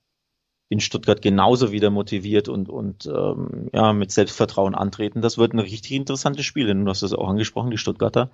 [0.69, 5.21] in Stuttgart genauso wieder motiviert und, und ähm, ja, mit Selbstvertrauen antreten.
[5.21, 6.73] Das wird ein richtig interessantes Spiel.
[6.73, 8.32] Du hast es auch angesprochen, die Stuttgarter.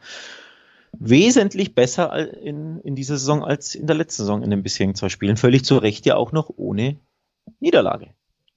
[0.94, 5.10] Wesentlich besser in, in dieser Saison als in der letzten Saison in den bisherigen zwei
[5.10, 5.38] Spielen.
[5.38, 6.98] Völlig zu Recht ja auch noch ohne
[7.60, 8.10] Niederlage.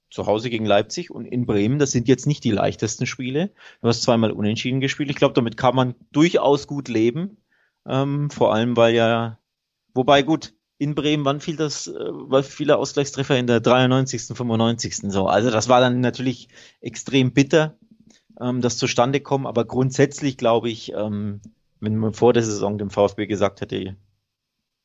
[0.09, 3.51] Zu Hause gegen Leipzig und in Bremen, das sind jetzt nicht die leichtesten Spiele.
[3.81, 5.09] Du hast zweimal unentschieden gespielt.
[5.09, 7.37] Ich glaube, damit kann man durchaus gut leben.
[7.85, 9.37] Ähm, vor allem, weil ja,
[9.93, 15.11] wobei gut, in Bremen, wann fiel das, äh, war viele Ausgleichstreffer in der 93., 95.
[15.11, 15.27] so.
[15.27, 16.49] Also das war dann natürlich
[16.81, 17.75] extrem bitter,
[18.39, 21.41] ähm, das zustande kommen, aber grundsätzlich glaube ich, ähm,
[21.79, 23.95] wenn man vor der Saison dem VfB gesagt hätte,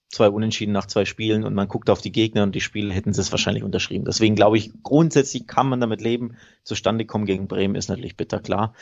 [0.08, 3.12] zwei Unentschieden nach zwei Spielen und man guckt auf die Gegner und die Spiele, hätten
[3.12, 4.04] sie es wahrscheinlich unterschrieben.
[4.04, 6.36] Deswegen glaube ich, grundsätzlich kann man damit leben.
[6.64, 8.74] Zustande kommen gegen Bremen ist natürlich bitter, klar.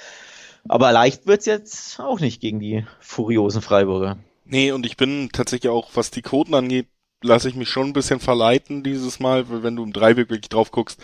[0.69, 4.19] Aber leicht wird's jetzt auch nicht gegen die furiosen Freiburger.
[4.45, 6.89] Nee, und ich bin tatsächlich auch, was die Quoten angeht,
[7.23, 10.71] lasse ich mich schon ein bisschen verleiten dieses Mal, wenn du im Dreiweg wirklich drauf
[10.71, 11.01] guckst,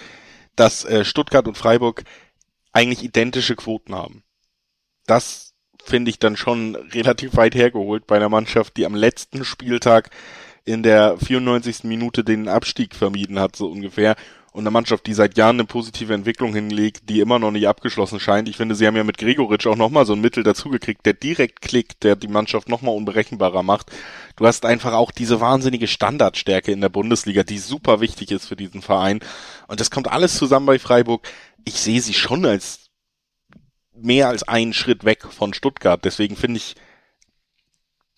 [0.54, 2.04] dass äh, Stuttgart und Freiburg
[2.72, 4.22] eigentlich identische Quoten haben.
[5.06, 10.10] Das finde ich dann schon relativ weit hergeholt bei einer Mannschaft, die am letzten Spieltag
[10.64, 11.84] in der 94.
[11.84, 14.16] Minute den Abstieg vermieden hat, so ungefähr,
[14.56, 18.18] und eine Mannschaft, die seit Jahren eine positive Entwicklung hinlegt, die immer noch nicht abgeschlossen
[18.18, 18.48] scheint.
[18.48, 21.60] Ich finde, sie haben ja mit Gregoritsch auch nochmal so ein Mittel dazugekriegt, der direkt
[21.60, 23.92] klickt, der die Mannschaft nochmal unberechenbarer macht.
[24.36, 28.56] Du hast einfach auch diese wahnsinnige Standardstärke in der Bundesliga, die super wichtig ist für
[28.56, 29.20] diesen Verein.
[29.68, 31.28] Und das kommt alles zusammen bei Freiburg.
[31.66, 32.88] Ich sehe sie schon als
[33.94, 36.02] mehr als einen Schritt weg von Stuttgart.
[36.02, 36.76] Deswegen finde ich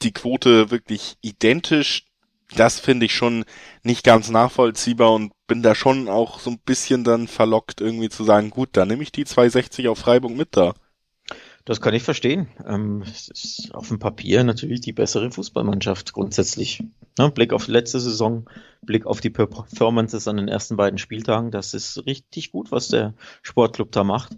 [0.02, 2.07] die Quote wirklich identisch
[2.56, 3.44] das finde ich schon
[3.82, 8.24] nicht ganz nachvollziehbar und bin da schon auch so ein bisschen dann verlockt, irgendwie zu
[8.24, 10.74] sagen, gut, dann nehme ich die 260 auf Freiburg mit da.
[11.64, 12.48] Das kann ich verstehen.
[12.66, 16.82] Ähm, es ist auf dem Papier natürlich die bessere Fußballmannschaft grundsätzlich.
[17.18, 18.48] Ja, Blick auf die letzte Saison,
[18.80, 23.12] Blick auf die Performances an den ersten beiden Spieltagen, das ist richtig gut, was der
[23.42, 24.32] Sportclub da macht.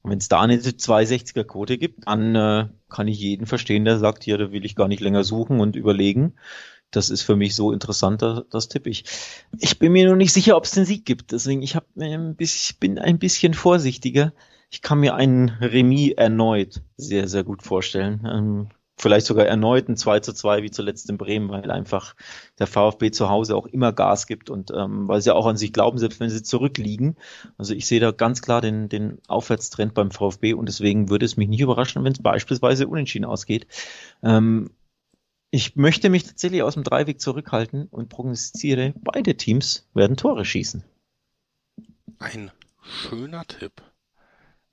[0.00, 3.98] Und wenn es da eine 260er Quote gibt, dann äh, kann ich jeden verstehen, der
[3.98, 6.32] sagt, hier, da will ich gar nicht länger suchen und überlegen
[6.90, 9.04] das ist für mich so interessant, das, tippe ich.
[9.58, 11.32] Ich bin mir nur nicht sicher, ob es den Sieg gibt.
[11.32, 14.32] Deswegen, ich hab, ein bisschen, bin ein bisschen vorsichtiger.
[14.70, 18.26] Ich kann mir einen Remis erneut sehr, sehr gut vorstellen.
[18.30, 18.68] Ähm,
[19.00, 22.14] vielleicht sogar erneut ein 2 zu 2 wie zuletzt in Bremen, weil einfach
[22.58, 25.72] der VfB zu Hause auch immer Gas gibt und ähm, weil sie auch an sich
[25.72, 27.16] glauben, selbst wenn sie zurückliegen.
[27.56, 31.36] Also ich sehe da ganz klar den, den Aufwärtstrend beim VfB und deswegen würde es
[31.36, 33.66] mich nicht überraschen, wenn es beispielsweise unentschieden ausgeht.
[34.22, 34.70] Ähm,
[35.50, 40.84] ich möchte mich tatsächlich aus dem Dreiweg zurückhalten und prognostiziere, beide Teams werden Tore schießen.
[42.18, 42.50] Ein
[42.82, 43.82] schöner Tipp,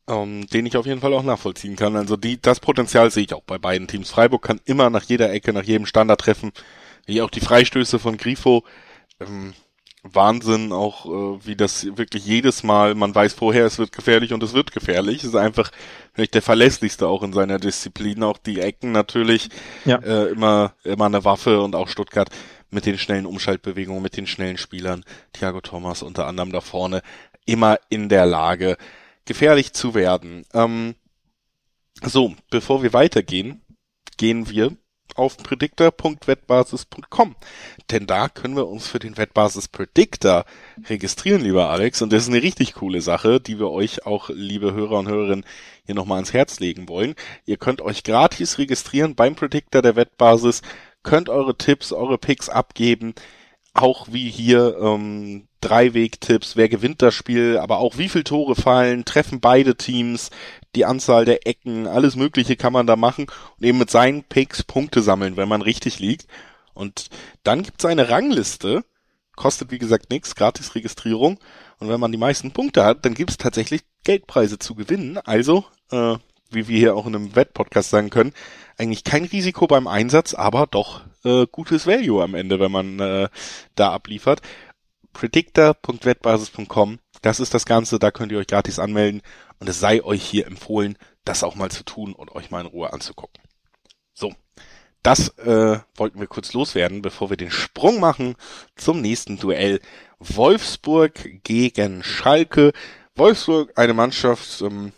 [0.08, 1.96] ähm, den ich auf jeden Fall auch nachvollziehen kann.
[1.96, 4.10] Also die, das Potenzial sehe ich auch bei beiden Teams.
[4.10, 6.52] Freiburg kann immer nach jeder Ecke, nach jedem Standard treffen.
[7.06, 8.64] Wie auch die Freistöße von Grifo.
[9.20, 9.54] Ähm,
[10.14, 14.44] Wahnsinn auch, äh, wie das wirklich jedes Mal, man weiß vorher, es wird gefährlich und
[14.44, 15.18] es wird gefährlich.
[15.18, 15.72] Es ist einfach
[16.14, 18.24] vielleicht der verlässlichste auch in seiner Disziplin.
[18.24, 19.50] Auch die Ecken natürlich
[19.86, 19.98] ja.
[19.98, 22.30] äh, immer, immer eine Waffe und auch Stuttgart
[22.70, 27.02] mit den schnellen Umschaltbewegungen, mit den schnellen Spielern, Thiago Thomas unter anderem da vorne,
[27.46, 28.78] immer in der Lage,
[29.26, 30.46] gefährlich zu werden.
[30.54, 30.96] Ähm,
[32.04, 33.62] so, bevor wir weitergehen,
[34.18, 34.76] gehen wir
[35.18, 37.36] auf predictor.wettbasis.com.
[37.92, 40.46] Denn da können wir uns für den Wettbasis Predictor
[40.90, 42.02] registrieren, lieber Alex.
[42.02, 45.46] Und das ist eine richtig coole Sache, die wir euch auch, liebe Hörer und Hörerinnen,
[45.86, 47.16] hier nochmal ans Herz legen wollen.
[47.46, 50.62] Ihr könnt euch gratis registrieren beim Predictor der Wettbasis,
[51.04, 53.14] könnt eure Tipps, eure Picks abgeben,
[53.74, 59.06] auch wie hier ähm, Dreiweg-Tipps, wer gewinnt das Spiel, aber auch wie viel Tore fallen,
[59.06, 60.30] treffen beide Teams,
[60.76, 63.28] die Anzahl der Ecken, alles Mögliche kann man da machen
[63.58, 66.28] und eben mit seinen Picks Punkte sammeln, wenn man richtig liegt.
[66.74, 67.08] Und
[67.44, 68.84] dann gibt's eine Rangliste,
[69.36, 71.40] kostet wie gesagt nichts, gratis Registrierung.
[71.80, 75.18] Und wenn man die meisten Punkte hat, dann gibt's tatsächlich Geldpreise zu gewinnen.
[75.18, 76.18] Also, äh,
[76.52, 78.34] wie wir hier auch in einem Wettpodcast sagen können,
[78.78, 83.30] eigentlich kein Risiko beim Einsatz, aber doch äh, gutes Value am Ende, wenn man äh,
[83.76, 84.42] da abliefert.
[85.14, 89.22] Predictor.wettbasis.com, das ist das Ganze, da könnt ihr euch gratis anmelden
[89.60, 92.68] und es sei euch hier empfohlen, das auch mal zu tun und euch mal in
[92.68, 93.42] Ruhe anzugucken.
[94.14, 94.34] So,
[95.04, 98.36] das äh, wollten wir kurz loswerden, bevor wir den Sprung machen
[98.76, 99.80] zum nächsten Duell.
[100.20, 102.74] Wolfsburg gegen Schalke.
[103.16, 104.92] Wolfsburg, eine Mannschaft, ähm,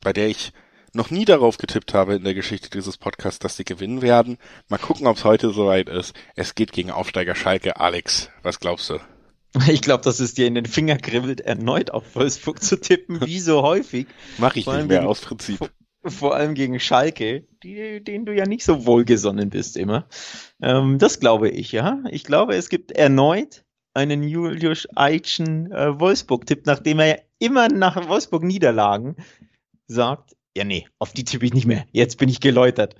[0.00, 0.52] bei der ich
[0.92, 4.38] noch nie darauf getippt habe in der Geschichte dieses Podcasts, dass sie gewinnen werden.
[4.68, 6.14] Mal gucken, ob es heute soweit ist.
[6.34, 7.78] Es geht gegen Aufsteiger Schalke.
[7.78, 8.98] Alex, was glaubst du?
[9.68, 13.40] Ich glaube, dass es dir in den Finger kribbelt, erneut auf Wolfsburg zu tippen, wie
[13.40, 14.06] so häufig.
[14.38, 15.58] Mach ich nicht mehr, aus Prinzip.
[15.58, 15.70] Vor,
[16.04, 20.06] vor allem gegen Schalke, die, denen du ja nicht so wohlgesonnen bist immer.
[20.62, 22.02] Ähm, das glaube ich, ja.
[22.10, 23.64] Ich glaube, es gibt erneut
[23.94, 29.16] einen Julius Eitchen äh, Wolfsburg-Tipp, nachdem er ja immer nach Wolfsburg-Niederlagen
[29.86, 32.94] sagt, ja nee, auf die tippe ich nicht mehr, jetzt bin ich geläutert.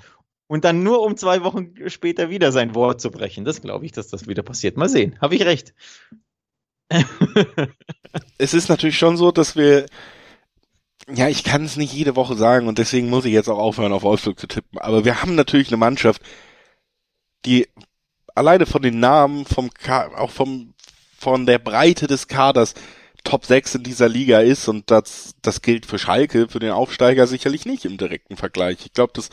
[0.48, 3.44] Und dann nur um zwei Wochen später wieder sein Wort zu brechen.
[3.44, 4.76] Das glaube ich, dass das wieder passiert.
[4.76, 5.74] Mal sehen, habe ich recht.
[8.38, 9.86] es ist natürlich schon so, dass wir,
[11.12, 13.92] ja, ich kann es nicht jede Woche sagen und deswegen muss ich jetzt auch aufhören,
[13.92, 14.78] auf Wolfsburg zu tippen.
[14.78, 16.22] Aber wir haben natürlich eine Mannschaft,
[17.44, 17.68] die
[18.34, 19.70] alleine von den Namen, vom
[20.16, 20.74] auch vom
[21.18, 22.74] von der Breite des Kaders
[23.24, 27.26] Top 6 in dieser Liga ist und das, das gilt für Schalke, für den Aufsteiger
[27.26, 28.86] sicherlich nicht im direkten Vergleich.
[28.86, 29.30] Ich glaube, das,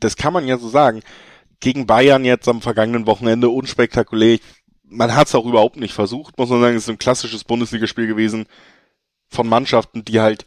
[0.00, 1.02] das kann man ja so sagen.
[1.60, 4.38] Gegen Bayern jetzt am vergangenen Wochenende unspektakulär.
[4.88, 6.76] Man hat es auch überhaupt nicht versucht, muss man sagen.
[6.76, 8.46] Es ist ein klassisches Bundesligaspiel gewesen
[9.28, 10.46] von Mannschaften, die halt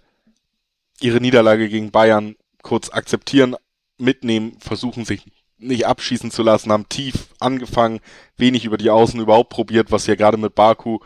[1.02, 3.56] ihre Niederlage gegen Bayern kurz akzeptieren,
[3.98, 5.26] mitnehmen, versuchen sich
[5.58, 8.00] nicht abschießen zu lassen, haben tief angefangen,
[8.38, 11.00] wenig über die Außen überhaupt probiert, was ja gerade mit Baku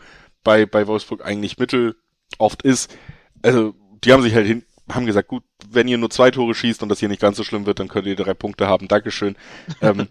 [0.44, 1.96] bei, bei Wolfsburg eigentlich mittel
[2.38, 2.96] oft ist.
[3.42, 6.82] Also, die haben sich halt hin, haben gesagt, gut, wenn ihr nur zwei Tore schießt
[6.82, 8.86] und das hier nicht ganz so schlimm wird, dann könnt ihr drei Punkte haben.
[8.86, 9.36] Dankeschön.
[9.80, 10.08] ähm,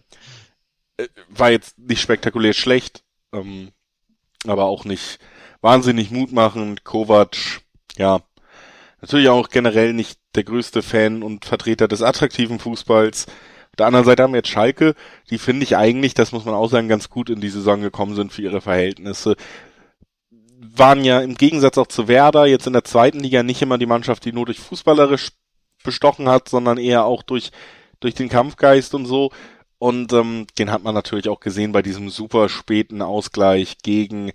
[0.98, 3.72] äh, war jetzt nicht spektakulär schlecht, ähm,
[4.46, 5.20] aber auch nicht
[5.62, 6.84] wahnsinnig mutmachend.
[6.84, 7.62] Kovac,
[7.98, 8.22] ja,
[9.02, 13.28] natürlich auch generell nicht der größte Fan und Vertreter des attraktiven Fußballs.
[13.28, 14.94] Auf der anderen Seite haben wir jetzt Schalke,
[15.30, 18.16] die finde ich eigentlich, das muss man auch sagen, ganz gut in die Saison gekommen
[18.16, 19.36] sind für ihre Verhältnisse.
[20.60, 23.88] Waren ja im Gegensatz auch zu Werder jetzt in der zweiten Liga nicht immer die
[23.88, 25.32] Mannschaft, die nur durch fußballerisch
[25.84, 27.52] bestochen hat, sondern eher auch durch,
[28.00, 29.32] durch den Kampfgeist und so.
[29.84, 34.32] Und ähm, den hat man natürlich auch gesehen bei diesem super späten Ausgleich gegen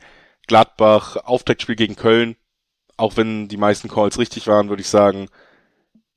[0.46, 2.36] Gladbach, Auftaktspiel gegen Köln.
[2.98, 5.28] Auch wenn die meisten Calls richtig waren, würde ich sagen,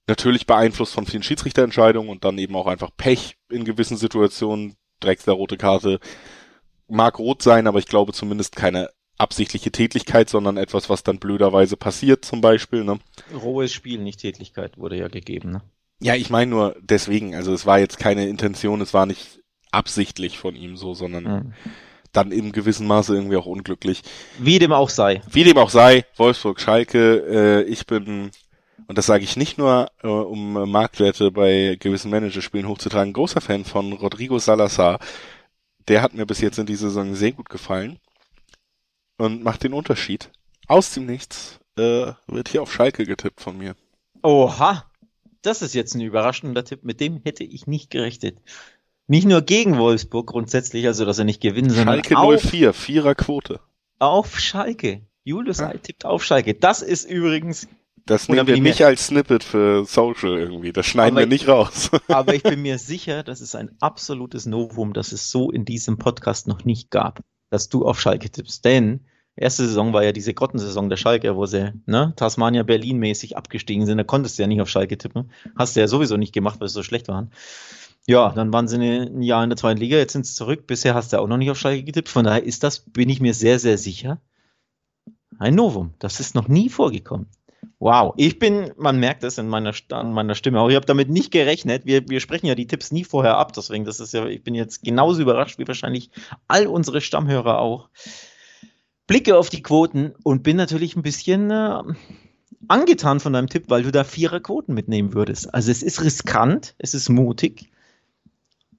[0.08, 4.76] Natürlich beeinflusst von vielen Schiedsrichterentscheidungen und dann eben auch einfach Pech in gewissen Situationen.
[5.00, 6.02] Drexler rote Karte
[6.90, 11.78] mag rot sein, aber ich glaube zumindest keine absichtliche Tätigkeit, sondern etwas, was dann blöderweise
[11.78, 12.84] passiert zum Beispiel.
[12.84, 13.00] Ne?
[13.34, 15.52] Rohes Spiel, nicht Tätigkeit wurde ja gegeben.
[15.52, 15.62] Ne?
[16.02, 19.40] Ja, ich meine nur deswegen, also es war jetzt keine Intention, es war nicht
[19.72, 21.54] absichtlich von ihm so, sondern mhm.
[22.12, 24.02] dann im gewissen Maße irgendwie auch unglücklich.
[24.40, 25.22] Wie dem auch sei.
[25.30, 28.32] Wie dem auch sei, Wolfsburg Schalke, äh, ich bin
[28.92, 33.64] und das sage ich nicht nur, äh, um Marktwerte bei gewissen Managerspielen hochzutragen, großer Fan
[33.64, 35.00] von Rodrigo Salazar.
[35.88, 38.00] Der hat mir bis jetzt in dieser Saison sehr gut gefallen
[39.18, 40.30] und macht den Unterschied.
[40.68, 43.76] Aus dem Nichts äh, wird hier auf Schalke getippt von mir.
[44.24, 44.84] Oha,
[45.42, 46.84] das ist jetzt ein überraschender Tipp.
[46.84, 48.38] Mit dem hätte ich nicht gerechnet.
[49.08, 53.60] Nicht nur gegen Wolfsburg grundsätzlich, also dass er nicht gewinnen, sondern Schalke 04, Vierer Quote.
[54.00, 55.02] Auf Schalke.
[55.24, 55.74] Julius ja.
[55.74, 56.54] tippt auf Schalke.
[56.54, 57.68] Das ist übrigens
[58.06, 60.74] das nehmen wir nicht als Snippet für Social irgendwie.
[60.74, 61.92] Das schneiden wir nicht raus.
[62.08, 65.98] aber ich bin mir sicher, das ist ein absolutes Novum, das es so in diesem
[65.98, 68.66] Podcast noch nicht gab, dass du auf Schalke tippst.
[68.66, 73.38] Denn erste Saison war ja diese Grottensaison der Schalke, wo sie ne, Tasmania Berlin mäßig
[73.38, 73.98] abgestiegen sind.
[73.98, 75.32] Da konntest du ja nicht auf Schalke tippen.
[75.56, 77.32] Hast du ja sowieso nicht gemacht, weil sie so schlecht waren.
[78.08, 80.66] Ja, dann waren sie ein Jahr in der zweiten Liga, jetzt sind sie zurück.
[80.66, 82.10] Bisher hast du auch noch nicht auf Schalke getippt.
[82.10, 84.20] Von daher ist das, bin ich mir sehr, sehr sicher,
[85.38, 85.94] ein Novum.
[86.00, 87.28] Das ist noch nie vorgekommen.
[87.80, 90.70] Wow, ich bin, man merkt es in meiner, an meiner Stimme auch.
[90.70, 91.86] Ich habe damit nicht gerechnet.
[91.86, 94.54] Wir, wir sprechen ja die Tipps nie vorher ab, deswegen, das ist ja, ich bin
[94.54, 96.12] jetzt genauso überrascht wie wahrscheinlich
[96.48, 97.90] all unsere Stammhörer auch.
[99.12, 101.82] Blicke auf die Quoten und bin natürlich ein bisschen äh,
[102.70, 105.54] angetan von deinem Tipp, weil du da vierer Quoten mitnehmen würdest.
[105.54, 107.70] Also es ist riskant, es ist mutig,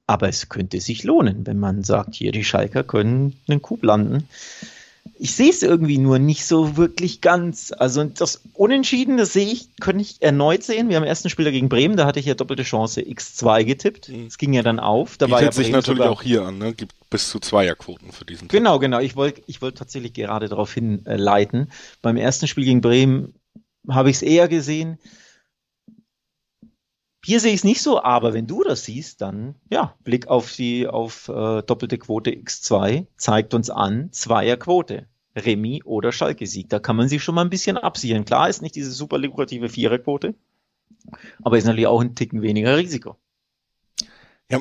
[0.06, 4.26] aber es könnte sich lohnen, wenn man sagt, hier die Schalker können einen Coup landen
[5.22, 7.72] ich sehe es irgendwie nur nicht so wirklich ganz.
[7.78, 10.88] Also das Unentschieden, das sehe ich, könnte ich erneut sehen.
[10.88, 14.08] Wir haben im ersten Spieler gegen Bremen, da hatte ich ja doppelte Chance X2 getippt.
[14.08, 14.28] Es mhm.
[14.36, 15.18] ging ja dann auf.
[15.18, 16.74] Da war ja sich natürlich sogar, auch hier an, ne?
[16.74, 18.58] Gibt bis zu Zweierquoten für diesen Tipp.
[18.58, 18.98] Genau, genau.
[18.98, 21.70] Ich wollte ich wollte tatsächlich gerade darauf hinleiten.
[22.02, 23.32] Beim ersten Spiel gegen Bremen
[23.88, 24.98] habe ich es eher gesehen.
[27.24, 30.52] Hier sehe ich es nicht so, aber wenn du das siehst, dann ja, Blick auf
[30.52, 35.06] die auf äh, doppelte Quote X2 zeigt uns an Zweierquote.
[35.36, 36.68] Remis oder Schalke-Sieg.
[36.68, 38.24] Da kann man sich schon mal ein bisschen absichern.
[38.24, 40.34] Klar ist nicht diese super lukrative Viererquote,
[41.42, 43.16] aber ist natürlich auch ein Ticken weniger Risiko.
[44.50, 44.60] Ja,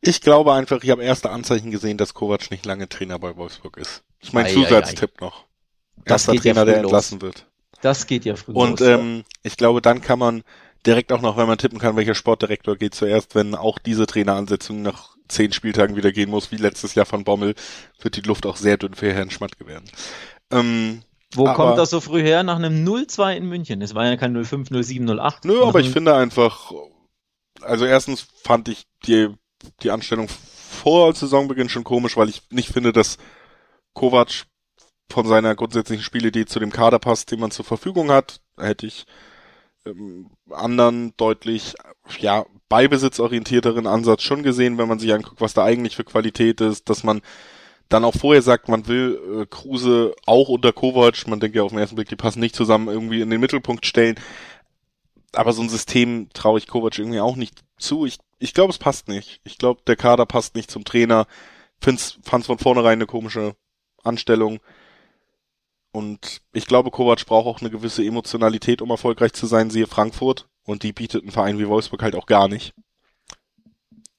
[0.00, 3.76] ich glaube einfach, ich habe erste Anzeichen gesehen, dass Kovac nicht lange Trainer bei Wolfsburg
[3.76, 4.04] ist.
[4.20, 5.24] Das ist mein ei, Zusatztipp ei, ei.
[5.26, 5.44] noch.
[6.04, 7.46] Das Erster Trainer, ja der entlassen wird.
[7.80, 10.44] Das geht ja früh Und los, ähm, ich glaube, dann kann man
[10.84, 14.82] direkt auch noch, wenn man tippen kann, welcher Sportdirektor geht zuerst, wenn auch diese Traineransetzung
[14.82, 17.54] nach zehn Spieltagen wieder gehen muss, wie letztes Jahr von Bommel,
[18.00, 19.90] wird die Luft auch sehr dünn für Herrn Schmatke werden.
[20.50, 21.02] Ähm,
[21.34, 22.42] Wo kommt das so früh her?
[22.42, 23.82] Nach einem 0-2 in München.
[23.82, 25.38] Es war ja kein 0-5, 0-7, 0-8.
[25.44, 26.72] Nö, aber ich finde einfach,
[27.62, 29.28] also erstens fand ich die,
[29.82, 33.18] die Anstellung vor Saisonbeginn schon komisch, weil ich nicht finde, dass
[33.94, 34.46] Kovac
[35.08, 38.40] von seiner grundsätzlichen Spielidee zu dem Kader passt, den man zur Verfügung hat.
[38.58, 39.06] Hätte ich
[39.86, 41.74] ähm, anderen deutlich,
[42.18, 46.88] ja, beibesitzorientierteren Ansatz schon gesehen, wenn man sich anguckt, was da eigentlich für Qualität ist,
[46.90, 47.22] dass man
[47.88, 51.70] dann auch vorher sagt, man will äh, Kruse auch unter Kovac, man denkt ja auf
[51.70, 54.16] den ersten Blick, die passen nicht zusammen, irgendwie in den Mittelpunkt stellen.
[55.32, 58.06] Aber so ein System traue ich Kovac irgendwie auch nicht zu.
[58.06, 59.40] Ich, ich glaube, es passt nicht.
[59.44, 61.26] Ich glaube, der Kader passt nicht zum Trainer.
[61.80, 63.54] Find's, fand's von vornherein eine komische
[64.02, 64.60] Anstellung.
[65.96, 70.46] Und ich glaube, Kovac braucht auch eine gewisse Emotionalität, um erfolgreich zu sein, siehe Frankfurt.
[70.62, 72.74] Und die bietet ein Verein wie Wolfsburg halt auch gar nicht.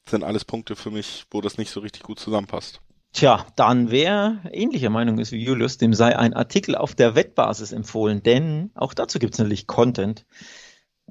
[0.04, 2.82] Das sind alles Punkte für mich, wo das nicht so richtig gut zusammenpasst.
[3.14, 7.74] Tja, dann wer ähnlicher Meinung ist wie Julius, dem sei ein Artikel auf der Wettbasis
[7.74, 10.26] empfohlen, denn auch dazu gibt es natürlich Content.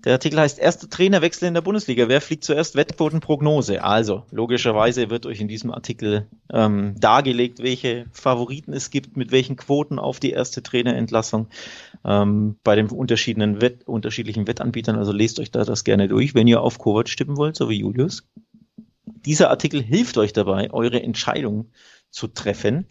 [0.04, 2.08] Der Artikel heißt Erster Trainerwechsel in der Bundesliga.
[2.08, 2.76] Wer fliegt zuerst?
[2.76, 3.82] Wettquotenprognose.
[3.82, 9.56] Also, logischerweise wird euch in diesem Artikel ähm, dargelegt, welche Favoriten es gibt, mit welchen
[9.56, 11.48] Quoten auf die erste Trainerentlassung
[12.04, 14.96] ähm, bei den unterschiedlichen, Wett unterschiedlichen Wettanbietern.
[14.96, 17.80] Also lest euch da das gerne durch, wenn ihr auf Kovac stimmen wollt, so wie
[17.80, 18.28] Julius.
[19.24, 21.70] Dieser Artikel hilft euch dabei, eure Entscheidung
[22.10, 22.86] zu treffen.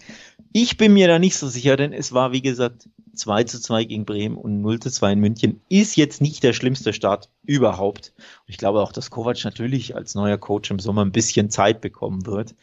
[0.58, 3.84] Ich bin mir da nicht so sicher, denn es war, wie gesagt, 2 zu 2
[3.84, 5.60] gegen Bremen und 0 zu 2 in München.
[5.68, 8.14] Ist jetzt nicht der schlimmste Start überhaupt.
[8.18, 11.82] Und ich glaube auch, dass Kovac natürlich als neuer Coach im Sommer ein bisschen Zeit
[11.82, 12.56] bekommen wird.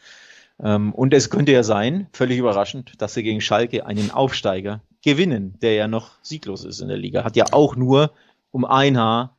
[0.59, 5.53] Ähm, und es könnte ja sein, völlig überraschend, dass sie gegen Schalke einen Aufsteiger gewinnen,
[5.61, 7.23] der ja noch sieglos ist in der Liga.
[7.23, 8.11] Hat ja auch nur
[8.49, 9.37] um ein Haar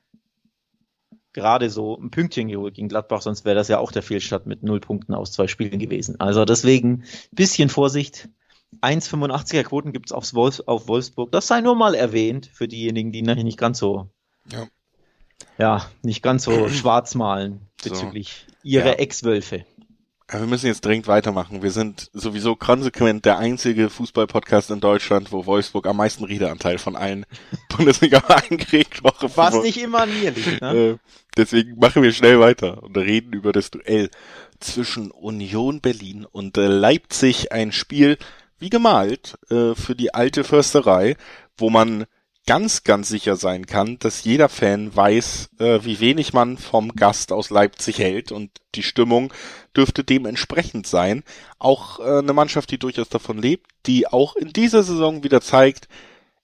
[1.33, 4.63] gerade so ein Pünktchen geholt gegen Gladbach, sonst wäre das ja auch der Fehlstart mit
[4.63, 6.21] null Punkten aus zwei Spielen gewesen.
[6.21, 7.03] Also deswegen
[7.33, 8.29] bisschen Vorsicht.
[8.81, 11.33] 1,85er Quoten aufs Wolfs auf Wolfsburg.
[11.33, 14.11] Das sei nur mal erwähnt für diejenigen, die nachher nicht ganz so,
[14.51, 14.67] ja,
[15.59, 18.69] ja nicht ganz so schwarz malen bezüglich so.
[18.69, 18.95] ihrer ja.
[18.95, 19.65] Ex-Wölfe.
[20.31, 21.63] Wir müssen jetzt dringend weitermachen.
[21.63, 26.97] Wir sind sowieso konsequent der einzige Fußball-Podcast in Deutschland, wo Wolfsburg am meisten Redeanteil von
[26.97, 27.27] allen
[27.77, 29.05] Bundesliga-Vereinen kriegt.
[29.05, 30.75] Was nicht immer an mir liegt, ne?
[30.75, 30.97] Äh,
[31.37, 34.11] deswegen machen wir schnell weiter und reden über das Duell
[34.61, 37.53] zwischen Union Berlin und Leipzig.
[37.53, 38.17] Ein Spiel,
[38.65, 41.17] wie gemalt, äh, für die alte Försterei,
[41.59, 42.07] wo man
[42.47, 47.31] ganz, ganz sicher sein kann, dass jeder Fan weiß, äh, wie wenig man vom Gast
[47.31, 49.35] aus Leipzig hält und die Stimmung
[49.77, 51.25] dürfte dementsprechend sein.
[51.59, 55.89] Auch äh, eine Mannschaft, die durchaus davon lebt, die auch in dieser Saison wieder zeigt,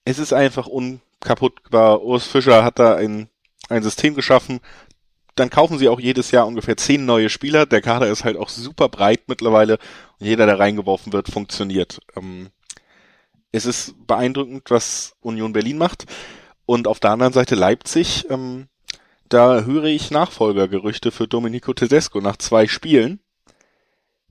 [0.05, 2.03] es ist einfach unkaputtbar.
[2.03, 3.29] Urs Fischer hat da ein,
[3.67, 4.59] ein System geschaffen.
[5.35, 7.65] Dann kaufen sie auch jedes Jahr ungefähr zehn neue Spieler.
[7.65, 9.77] Der Kader ist halt auch super breit mittlerweile
[10.19, 11.99] und jeder, der reingeworfen wird, funktioniert.
[12.15, 12.49] Ähm,
[13.51, 16.05] es ist beeindruckend, was Union Berlin macht.
[16.65, 18.67] Und auf der anderen Seite Leipzig, ähm,
[19.27, 23.19] da höre ich Nachfolgergerüchte für Domenico Tedesco nach zwei Spielen.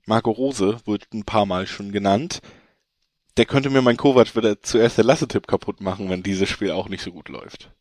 [0.05, 2.41] Marco Rose wird ein paar Mal schon genannt.
[3.37, 6.89] Der könnte mir mein Kovac wieder zuerst der Lassetipp kaputt machen, wenn dieses Spiel auch
[6.89, 7.71] nicht so gut läuft.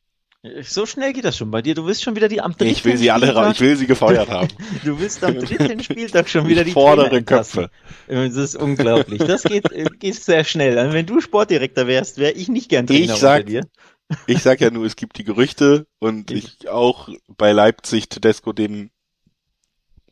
[0.63, 1.75] So schnell geht das schon bei dir.
[1.75, 3.87] Du willst schon wieder die am dritten Ich will sie alle, Spieltag, ich will sie
[3.87, 4.49] gefeuert haben.
[4.85, 7.71] du willst am dritten Spieltag schon wieder die vorderen Köpfe.
[8.09, 9.19] Das ist unglaublich.
[9.19, 10.79] Das geht, äh, geht sehr schnell.
[10.79, 13.67] Also wenn du Sportdirektor wärst, wäre ich nicht gern Trainer ich sag, dir.
[14.27, 18.53] Ich sag ja nur, es gibt die Gerüchte und ich, ich auch bei Leipzig Tedesco
[18.53, 18.91] dem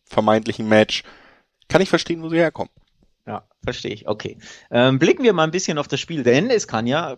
[0.05, 1.03] vermeintlichen Match
[1.69, 2.71] kann ich verstehen, wo sie herkommen.
[3.27, 4.07] Ja, verstehe ich.
[4.07, 4.39] Okay.
[4.71, 7.17] Ähm, blicken wir mal ein bisschen auf das Spiel, denn es kann ja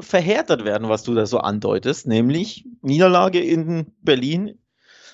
[0.00, 4.58] verhärtet werden, was du da so andeutest, nämlich Niederlage in Berlin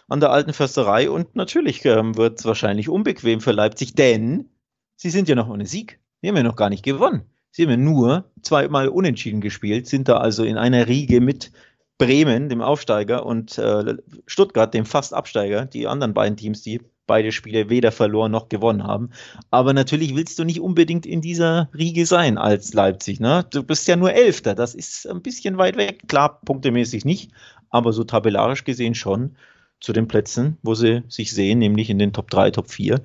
[0.08, 4.50] an der alten Försterei und natürlich ähm, wird es wahrscheinlich unbequem für Leipzig, denn
[4.96, 6.00] sie sind ja noch ohne Sieg.
[6.20, 7.22] Sie haben ja noch gar nicht gewonnen.
[7.50, 11.52] Sie haben ja nur zweimal unentschieden gespielt, sind da also in einer Riege mit
[11.98, 16.80] Bremen, dem Aufsteiger, und äh, Stuttgart, dem Fast-Absteiger, die anderen beiden Teams, die
[17.12, 19.10] beide Spiele weder verloren noch gewonnen haben.
[19.50, 23.20] Aber natürlich willst du nicht unbedingt in dieser Riege sein als Leipzig.
[23.20, 23.44] Ne?
[23.50, 24.54] Du bist ja nur Elfter.
[24.54, 26.08] Das ist ein bisschen weit weg.
[26.08, 27.30] Klar, punktemäßig nicht,
[27.68, 29.36] aber so tabellarisch gesehen schon
[29.78, 33.02] zu den Plätzen, wo sie sich sehen, nämlich in den Top 3, Top 4.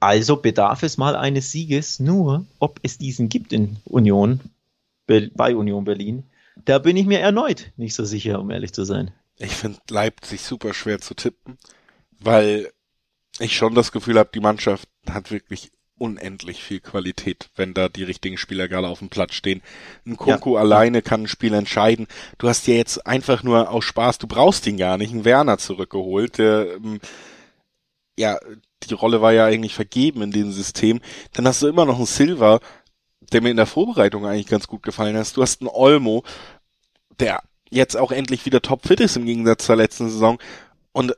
[0.00, 4.40] Also bedarf es mal eines Sieges, nur ob es diesen gibt in Union,
[5.06, 6.24] bei Union Berlin.
[6.64, 9.12] Da bin ich mir erneut nicht so sicher, um ehrlich zu sein.
[9.38, 11.56] Ich finde Leipzig super schwer zu tippen,
[12.18, 12.72] weil
[13.38, 18.02] ich schon das Gefühl habe, die Mannschaft hat wirklich unendlich viel Qualität, wenn da die
[18.02, 19.62] richtigen Spieler gerade auf dem Platz stehen.
[20.04, 20.60] Ein Kunku ja.
[20.60, 22.08] alleine kann ein Spiel entscheiden.
[22.38, 25.58] Du hast ja jetzt einfach nur aus Spaß, du brauchst ihn gar nicht, einen Werner
[25.58, 27.00] zurückgeholt, der, ähm,
[28.18, 28.38] ja,
[28.82, 31.00] die Rolle war ja eigentlich vergeben in dem System.
[31.32, 32.60] Dann hast du immer noch einen Silver,
[33.32, 35.36] der mir in der Vorbereitung eigentlich ganz gut gefallen hat.
[35.36, 36.24] Du hast einen Olmo,
[37.18, 40.38] der jetzt auch endlich wieder topfit ist im Gegensatz zur letzten Saison.
[40.92, 41.16] Und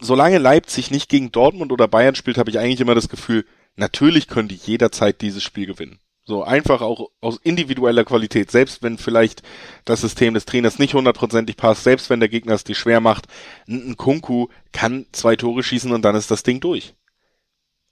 [0.00, 3.46] solange Leipzig nicht gegen Dortmund oder Bayern spielt, habe ich eigentlich immer das Gefühl,
[3.76, 5.98] natürlich können die jederzeit dieses Spiel gewinnen.
[6.26, 9.42] So einfach auch aus individueller Qualität, selbst wenn vielleicht
[9.84, 13.26] das System des Trainers nicht hundertprozentig passt, selbst wenn der Gegner es dir schwer macht,
[13.68, 16.94] ein Kunku kann zwei Tore schießen und dann ist das Ding durch.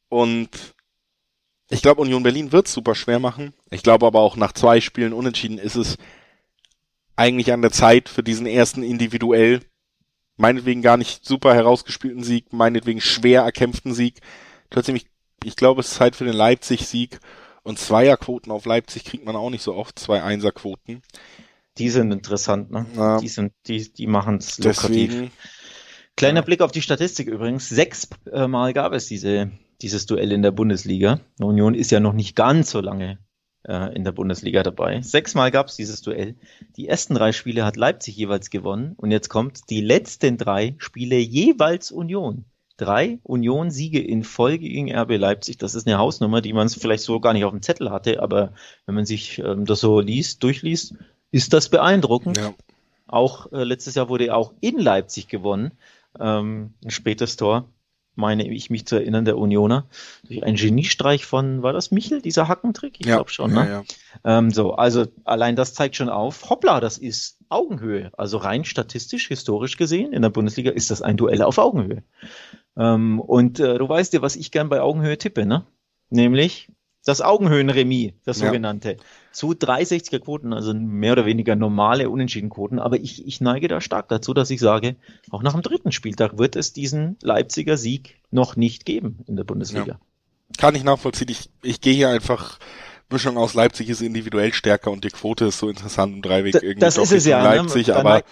[0.08, 0.48] Und
[1.68, 3.52] ich glaube, Union Berlin wird super schwer machen.
[3.70, 5.98] Ich glaube aber auch nach zwei Spielen unentschieden ist es
[7.16, 9.60] eigentlich an der Zeit für diesen ersten individuell
[10.42, 14.20] meinetwegen gar nicht super herausgespielten Sieg, meinetwegen schwer erkämpften Sieg.
[14.70, 15.06] Trotzdem, ich,
[15.44, 17.20] ich glaube, es ist Zeit für den Leipzig-Sieg.
[17.62, 21.02] Und Zweierquoten auf Leipzig kriegt man auch nicht so oft, zwei Einserquoten.
[21.78, 22.86] Die sind interessant, ne?
[22.96, 23.18] Ja.
[23.18, 25.10] Die sind, die, die machen es lukrativ.
[25.10, 25.30] Deswegen,
[26.16, 26.44] Kleiner ja.
[26.44, 27.68] Blick auf die Statistik übrigens.
[27.68, 31.20] Sechs äh, Mal gab es diese, dieses Duell in der Bundesliga.
[31.38, 33.18] Union ist ja noch nicht ganz so lange
[33.64, 35.02] äh, in der Bundesliga dabei.
[35.02, 36.34] Sechsmal gab es dieses Duell.
[36.76, 38.94] Die ersten drei Spiele hat Leipzig jeweils gewonnen.
[38.96, 42.44] Und jetzt kommt die letzten drei Spiele jeweils Union.
[42.76, 45.58] Drei Union-Siege in Folge gegen RB Leipzig.
[45.58, 48.22] Das ist eine Hausnummer, die man vielleicht so gar nicht auf dem Zettel hatte.
[48.22, 48.52] Aber
[48.86, 50.94] wenn man sich ähm, das so liest, durchliest,
[51.30, 52.38] ist das beeindruckend.
[52.38, 52.54] Ja.
[53.06, 55.72] Auch äh, letztes Jahr wurde auch in Leipzig gewonnen.
[56.18, 57.68] Ähm, ein spätes Tor
[58.14, 59.86] meine ich mich zu erinnern, der Unioner.
[60.26, 63.00] Durch einen Geniestreich von, war das Michel, dieser Hackentrick?
[63.00, 63.60] Ich ja, glaube schon, ne?
[63.60, 63.82] Ja,
[64.24, 64.38] ja.
[64.38, 68.10] Ähm, so, also allein das zeigt schon auf, hoppla, das ist Augenhöhe.
[68.16, 72.02] Also rein statistisch, historisch gesehen, in der Bundesliga ist das ein Duell auf Augenhöhe.
[72.76, 75.64] Ähm, und äh, du weißt ja, was ich gern bei Augenhöhe tippe, ne?
[76.10, 76.68] Nämlich
[77.04, 78.96] das Augenhöhenremis, das sogenannte,
[79.32, 82.78] zu 360er Quoten, also mehr oder weniger normale Unentschieden-Quoten.
[82.78, 84.96] Aber ich, ich neige da stark dazu, dass ich sage,
[85.30, 89.44] auch nach dem dritten Spieltag wird es diesen Leipziger Sieg noch nicht geben in der
[89.44, 89.86] Bundesliga.
[89.86, 90.00] Ja.
[90.58, 91.28] Kann ich nachvollziehen.
[91.30, 92.58] Ich, ich gehe hier einfach
[93.10, 96.80] Mischung aus Leipzig ist individuell stärker und die Quote ist so interessant im Dreiweg irgendwie.
[96.80, 97.42] Das ist es ja.
[97.42, 97.56] Ne?
[97.56, 97.96] Leipzig, ne?
[97.96, 98.22] aber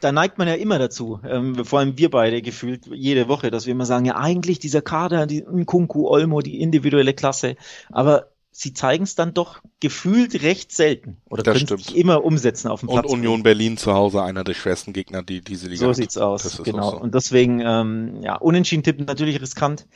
[0.00, 3.66] da neigt man ja immer dazu, ähm, vor allem wir beide gefühlt jede Woche, dass
[3.66, 7.56] wir immer sagen, ja eigentlich dieser Kader, die Kunku, Olmo, die individuelle Klasse,
[7.90, 12.68] aber sie zeigen es dann doch gefühlt recht selten oder das können es immer umsetzen
[12.68, 13.06] auf dem Platz.
[13.06, 15.96] Und Union Berlin zu Hause einer der schwersten Gegner, die diese Liga So hat.
[15.96, 16.90] sieht's aus, genau.
[16.90, 17.00] So.
[17.00, 19.86] Und deswegen, ähm, ja, unentschieden tippen natürlich riskant,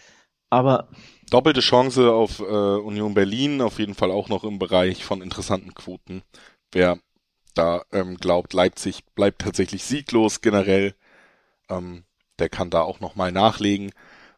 [0.51, 0.89] aber
[1.31, 5.75] Doppelte Chance auf äh, Union Berlin, auf jeden Fall auch noch im Bereich von interessanten
[5.75, 6.23] Quoten.
[6.71, 6.99] Wer
[7.55, 10.95] da ähm, glaubt, Leipzig bleibt tatsächlich sieglos generell.
[11.71, 12.05] Ähm,
[12.39, 13.93] der kann da auch nochmal nachlegen.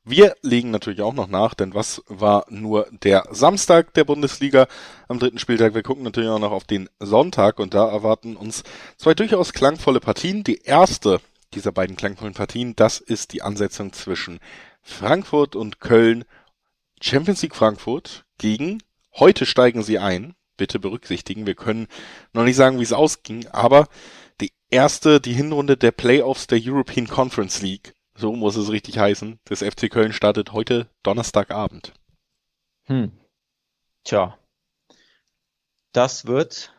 [0.09, 4.69] Wir legen natürlich auch noch nach, denn was war nur der Samstag der Bundesliga
[5.09, 5.75] am dritten Spieltag?
[5.75, 8.63] Wir gucken natürlich auch noch auf den Sonntag und da erwarten uns
[8.97, 10.45] zwei durchaus klangvolle Partien.
[10.45, 11.21] Die erste
[11.55, 14.39] dieser beiden klangvollen Partien, das ist die Ansetzung zwischen
[14.81, 16.25] Frankfurt und Köln.
[17.01, 21.47] Champions League Frankfurt gegen heute steigen sie ein bitte berücksichtigen.
[21.47, 21.89] Wir können
[22.33, 23.89] noch nicht sagen, wie es ausging, aber
[24.41, 29.39] die erste, die Hinrunde der Playoffs der European Conference League, so muss es richtig heißen,
[29.49, 31.93] des FC Köln startet heute Donnerstagabend.
[32.85, 33.12] Hm.
[34.05, 34.39] Tja.
[35.93, 36.73] Das wird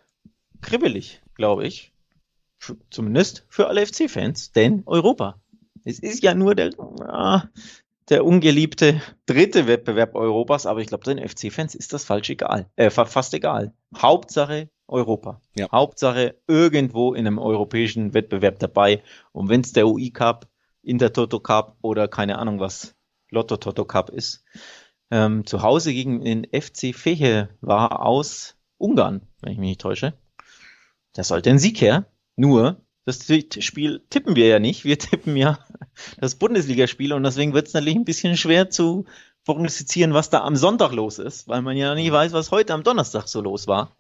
[0.61, 1.91] kribbelig, glaube ich.
[2.89, 5.39] Zumindest für alle FC-Fans, denn Europa.
[5.83, 6.71] Es ist ja nur der,
[7.07, 7.43] ah,
[8.09, 12.89] der ungeliebte dritte Wettbewerb Europas, aber ich glaube, den FC-Fans ist das falsch egal, äh,
[12.89, 13.73] fast egal.
[13.95, 15.41] Hauptsache Europa.
[15.55, 15.67] Ja.
[15.71, 19.03] Hauptsache irgendwo in einem europäischen Wettbewerb dabei.
[19.33, 20.47] Und wenn es der UI Cup,
[20.87, 22.95] Intertoto Cup oder keine Ahnung was,
[23.29, 24.45] Lotto Toto Cup ist.
[25.11, 30.13] Ähm, zu Hause gegen den FC Fehe war aus Ungarn, wenn ich mich nicht täusche.
[31.13, 32.05] Das sollte ein Sieg her.
[32.35, 33.25] Nur, das
[33.59, 34.85] Spiel tippen wir ja nicht.
[34.85, 35.59] Wir tippen ja
[36.19, 39.05] das Bundesligaspiel und deswegen wird es natürlich ein bisschen schwer zu
[39.43, 42.83] prognostizieren, was da am Sonntag los ist, weil man ja nie weiß, was heute am
[42.83, 43.95] Donnerstag so los war.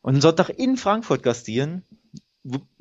[0.00, 1.84] Und Sonntag in Frankfurt gastieren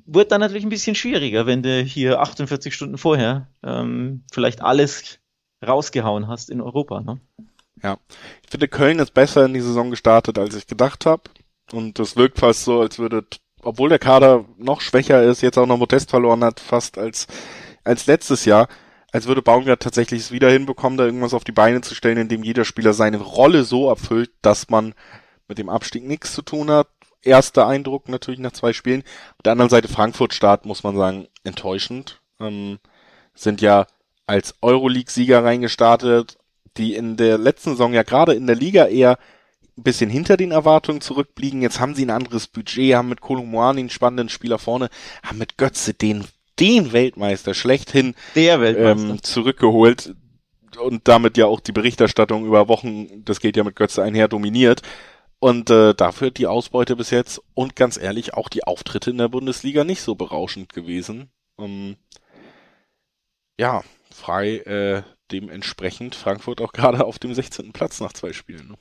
[0.07, 5.19] wird dann natürlich ein bisschen schwieriger, wenn du hier 48 Stunden vorher ähm, vielleicht alles
[5.65, 7.01] rausgehauen hast in Europa.
[7.01, 7.19] Ne?
[7.83, 7.97] Ja,
[8.43, 11.23] ich finde Köln ist besser in die Saison gestartet, als ich gedacht habe.
[11.71, 13.25] Und das wirkt fast so, als würde
[13.61, 17.27] obwohl der Kader noch schwächer ist, jetzt auch noch Modest verloren hat, fast als,
[17.83, 18.67] als letztes Jahr,
[19.11, 22.43] als würde Baumgart tatsächlich es wieder hinbekommen, da irgendwas auf die Beine zu stellen, indem
[22.43, 24.93] jeder Spieler seine Rolle so erfüllt, dass man
[25.47, 26.87] mit dem Abstieg nichts zu tun hat.
[27.23, 29.03] Erster Eindruck natürlich nach zwei Spielen.
[29.37, 32.21] Auf der anderen Seite Frankfurt-Start, muss man sagen, enttäuschend.
[32.39, 32.79] Ähm,
[33.33, 33.87] sind ja
[34.25, 36.37] als Euroleague-Sieger reingestartet.
[36.77, 39.17] die in der letzten Saison ja gerade in der Liga eher
[39.77, 41.61] ein bisschen hinter den Erwartungen zurückblieben.
[41.61, 44.89] Jetzt haben sie ein anderes Budget, haben mit Kolumuani einen spannenden Spieler vorne,
[45.23, 46.25] haben mit Götze den,
[46.59, 49.09] den Weltmeister schlechthin der Weltmeister.
[49.09, 50.15] Ähm, zurückgeholt
[50.79, 54.81] und damit ja auch die Berichterstattung über Wochen, das geht ja mit Götze einher, dominiert.
[55.39, 59.27] Und äh, dafür die Ausbeute bis jetzt und ganz ehrlich auch die Auftritte in der
[59.27, 61.29] Bundesliga nicht so berauschend gewesen.
[61.59, 61.95] Ähm,
[63.59, 67.71] ja, frei äh, dementsprechend Frankfurt auch gerade auf dem 16.
[67.71, 68.69] Platz nach zwei Spielen.
[68.69, 68.77] Ne?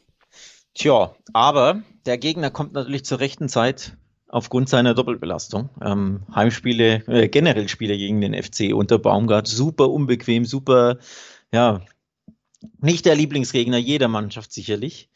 [0.75, 3.97] Tja, aber der Gegner kommt natürlich zur rechten Zeit
[4.29, 5.71] aufgrund seiner Doppelbelastung.
[5.83, 10.99] Ähm, Heimspiele, äh, generell Spiele gegen den FC unter Baumgart, super unbequem, super,
[11.53, 11.81] ja,
[12.81, 15.09] nicht der Lieblingsgegner jeder Mannschaft sicherlich.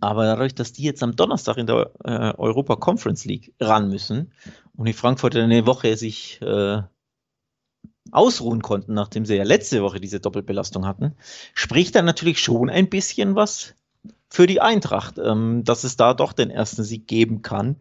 [0.00, 4.32] Aber dadurch, dass die jetzt am Donnerstag in der äh, Europa Conference League ran müssen
[4.76, 6.82] und die Frankfurter eine Woche sich äh,
[8.10, 11.14] ausruhen konnten, nachdem sie ja letzte Woche diese Doppelbelastung hatten,
[11.54, 13.74] spricht dann natürlich schon ein bisschen was
[14.28, 17.76] für die Eintracht, ähm, dass es da doch den ersten Sieg geben kann.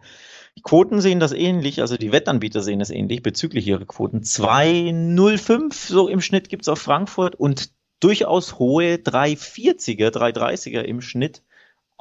[0.58, 4.22] Die Quoten sehen das ähnlich, also die Wettanbieter sehen das ähnlich bezüglich ihrer Quoten.
[4.22, 11.42] 2,05 so im Schnitt gibt's auf Frankfurt und durchaus hohe 3,40er, 3,30er im Schnitt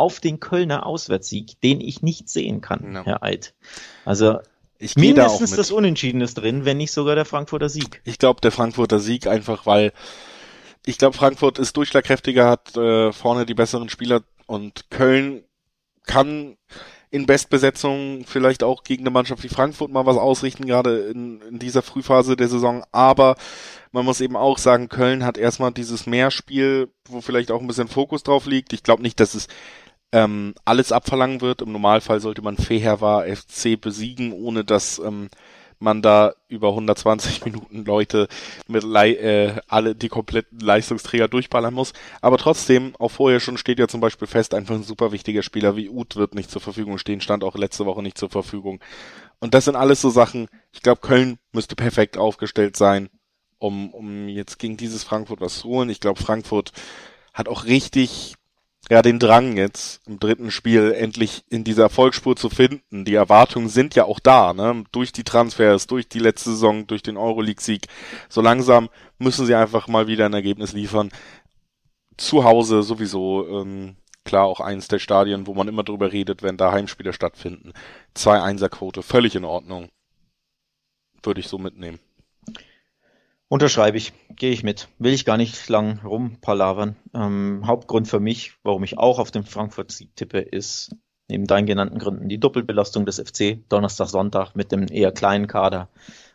[0.01, 3.05] auf den Kölner Auswärtssieg, den ich nicht sehen kann, no.
[3.05, 3.55] Herr Eid.
[4.05, 4.39] Also
[4.79, 8.01] ich mindestens da das Unentschieden ist drin, wenn nicht sogar der Frankfurter Sieg.
[8.05, 9.93] Ich glaube, der Frankfurter Sieg einfach, weil
[10.87, 15.45] ich glaube, Frankfurt ist durchschlagkräftiger, hat äh, vorne die besseren Spieler und Köln
[16.07, 16.57] kann
[17.11, 21.59] in Bestbesetzung vielleicht auch gegen eine Mannschaft wie Frankfurt mal was ausrichten, gerade in, in
[21.59, 22.85] dieser Frühphase der Saison.
[22.93, 23.35] Aber
[23.93, 27.89] man muss eben auch sagen, Köln hat erstmal dieses Mehrspiel, wo vielleicht auch ein bisschen
[27.89, 28.73] Fokus drauf liegt.
[28.73, 29.49] Ich glaube nicht, dass es
[30.13, 31.63] ähm, alles abverlangen wird.
[31.63, 35.29] Im Normalfall sollte man Fehervar FC besiegen, ohne dass ähm,
[35.81, 38.29] man da über 120 Minuten Leute
[38.69, 41.93] mit äh, alle die kompletten Leistungsträger durchballern muss.
[42.21, 45.77] Aber trotzdem, auch vorher schon steht ja zum Beispiel fest, einfach ein super wichtiger Spieler
[45.77, 48.81] wie Uth wird nicht zur Verfügung stehen, stand auch letzte Woche nicht zur Verfügung.
[49.41, 53.09] Und das sind alles so Sachen, ich glaube, Köln müsste perfekt aufgestellt sein,
[53.59, 55.89] um, um jetzt gegen dieses Frankfurt was zu holen.
[55.89, 56.73] Ich glaube, Frankfurt
[57.33, 58.35] hat auch richtig
[58.89, 63.05] ja den Drang jetzt im dritten Spiel endlich in dieser Erfolgsspur zu finden.
[63.05, 64.85] Die Erwartungen sind ja auch da, ne?
[64.93, 67.87] Durch die Transfers, durch die letzte Saison, durch den Euroleague-Sieg.
[68.29, 71.11] So langsam müssen sie einfach mal wieder ein Ergebnis liefern.
[72.17, 76.57] Zu Hause sowieso, ähm, klar auch eins der Stadien, wo man immer drüber redet, wenn
[76.57, 77.73] da Heimspiele stattfinden.
[78.15, 79.89] Zwei Einserquote, völlig in Ordnung.
[81.23, 82.01] Würde ich so mitnehmen.
[83.51, 84.87] Unterschreibe ich, gehe ich mit.
[85.01, 86.95] Will ich gar nicht lang rumpalavern.
[87.13, 90.95] Ähm, Hauptgrund für mich, warum ich auch auf den Frankfurt-Sieg tippe, ist
[91.29, 95.89] neben deinen genannten Gründen die Doppelbelastung des FC, Donnerstag, Sonntag mit dem eher kleinen Kader,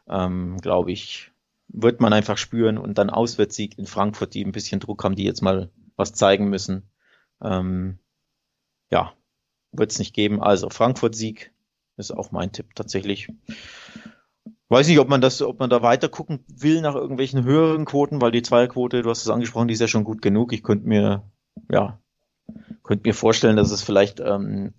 [0.09, 1.31] ähm, glaube ich,
[1.69, 5.23] wird man einfach spüren und dann Auswärtssieg in Frankfurt, die ein bisschen Druck haben, die
[5.23, 6.83] jetzt mal was zeigen müssen.
[7.41, 7.97] Ähm,
[8.91, 9.13] ja,
[9.71, 10.43] wird es nicht geben.
[10.43, 11.53] Also Frankfurt-Sieg
[11.95, 13.29] ist auch mein Tipp tatsächlich.
[14.69, 18.21] Weiß nicht, ob man das, ob man da weiter gucken will nach irgendwelchen höheren Quoten,
[18.21, 20.53] weil die Zweierquote, du hast es angesprochen, die ist ja schon gut genug.
[20.53, 21.23] Ich könnte mir,
[21.71, 21.99] ja,
[22.83, 24.73] könnte mir vorstellen, dass es vielleicht ähm,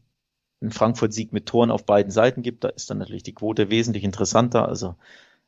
[0.60, 2.64] einen Frankfurt-Sieg mit Toren auf beiden Seiten gibt.
[2.64, 4.68] Da ist dann natürlich die Quote wesentlich interessanter.
[4.68, 4.96] Also,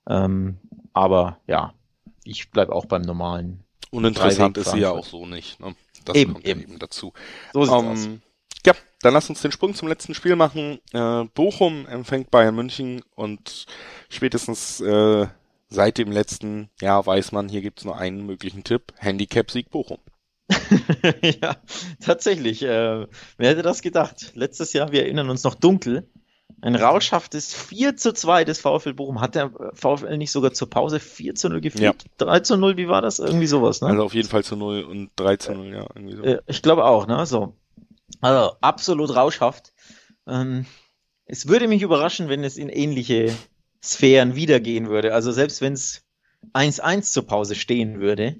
[0.08, 0.58] ähm,
[0.92, 1.74] aber ja,
[2.22, 3.64] ich bleib auch beim normalen.
[3.90, 5.58] Uninteressant ist sie ja auch so nicht.
[5.60, 5.74] Ne?
[6.04, 6.60] Das eben, kommt eben.
[6.60, 7.12] eben dazu.
[7.52, 8.08] So sieht's um, aus.
[9.02, 10.80] Dann lass uns den Sprung zum letzten Spiel machen.
[10.92, 13.66] Äh, Bochum empfängt Bayern München und
[14.08, 15.26] spätestens äh,
[15.68, 18.92] seit dem letzten Jahr weiß man, hier gibt's nur einen möglichen Tipp.
[18.96, 19.98] Handicap-Sieg Bochum.
[21.22, 21.56] ja,
[22.00, 22.62] tatsächlich.
[22.62, 24.32] Äh, wer hätte das gedacht?
[24.34, 26.08] Letztes Jahr, wir erinnern uns noch dunkel,
[26.60, 29.20] ein rauschhaftes 4 zu 2 des VfL Bochum.
[29.20, 32.02] Hat der VfL nicht sogar zur Pause 4 zu 0 geführt?
[32.02, 32.26] Ja.
[32.26, 33.20] 3 zu 0, wie war das?
[33.20, 33.88] Irgendwie sowas, ne?
[33.88, 35.86] Also auf jeden Fall zu 0 und 3 zu 0, ja.
[35.94, 36.22] Irgendwie so.
[36.24, 37.24] Äh, ich glaube auch, ne?
[37.26, 37.54] So.
[38.20, 39.72] Also absolut rauschhaft.
[40.26, 40.66] Ähm,
[41.24, 43.36] es würde mich überraschen, wenn es in ähnliche
[43.82, 45.14] Sphären wiedergehen würde.
[45.14, 46.04] Also selbst wenn es
[46.52, 48.36] 1-1 zur Pause stehen würde,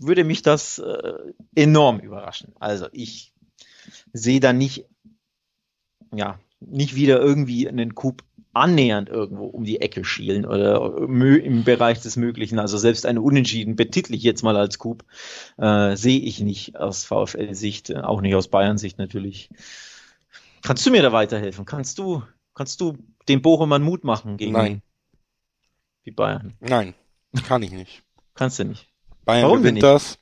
[0.00, 2.52] würde mich das äh, enorm überraschen.
[2.58, 3.32] Also ich
[4.12, 4.86] sehe da nicht,
[6.12, 6.38] ja,
[6.70, 8.22] nicht wieder irgendwie einen Coup
[8.54, 12.58] annähernd irgendwo um die Ecke schielen oder im Bereich des Möglichen.
[12.58, 15.04] Also selbst eine Unentschieden betitel ich jetzt mal als Coup,
[15.58, 19.50] äh, sehe ich nicht aus VfL-Sicht, äh, auch nicht aus Bayern-Sicht natürlich.
[20.62, 21.64] Kannst du mir da weiterhelfen?
[21.64, 22.22] Kannst du,
[22.54, 22.96] kannst du
[23.28, 24.82] dem Bochumern Mut machen gegen Nein.
[26.06, 26.54] die Bayern?
[26.60, 26.94] Nein,
[27.46, 28.02] kann ich nicht.
[28.34, 28.88] Kannst du nicht.
[29.24, 30.18] Bayern Warum gewinnt das.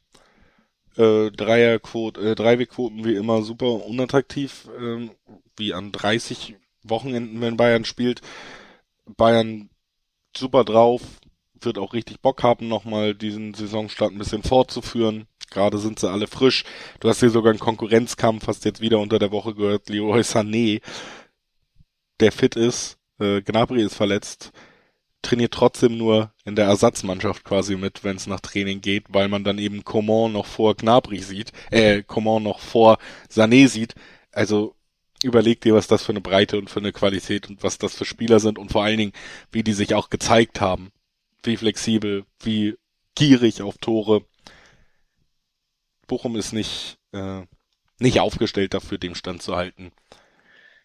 [0.97, 5.09] Äh, Dreierquote, äh, Dreiwegquoten wie immer super unattraktiv, äh,
[5.57, 8.21] wie an 30 Wochenenden, wenn Bayern spielt.
[9.17, 9.71] Bayern
[10.37, 11.03] super drauf,
[11.61, 15.27] wird auch richtig Bock haben, nochmal diesen Saisonstart ein bisschen fortzuführen.
[15.51, 16.65] Gerade sind sie alle frisch.
[17.01, 20.81] Du hast hier sogar einen Konkurrenzkampf, hast jetzt wieder unter der Woche gehört, Leroy Sané,
[22.21, 24.53] der fit ist, äh, Gnabry ist verletzt,
[25.21, 29.45] trainiert trotzdem nur in der Ersatzmannschaft quasi mit, wenn es nach Training geht, weil man
[29.45, 32.99] dann eben Coman noch vor Gnabry sieht, äh, Coman noch vor
[33.31, 33.95] Sané sieht.
[34.33, 34.75] Also
[35.25, 38.05] überleg dir, was das für eine Breite und für eine Qualität und was das für
[38.05, 39.13] Spieler sind und vor allen Dingen,
[39.51, 40.93] wie die sich auch gezeigt haben.
[41.43, 42.77] Wie flexibel, wie
[43.15, 44.25] gierig auf Tore.
[46.07, 47.43] Bochum ist nicht, äh,
[47.99, 49.93] nicht aufgestellt dafür, dem Stand zu halten.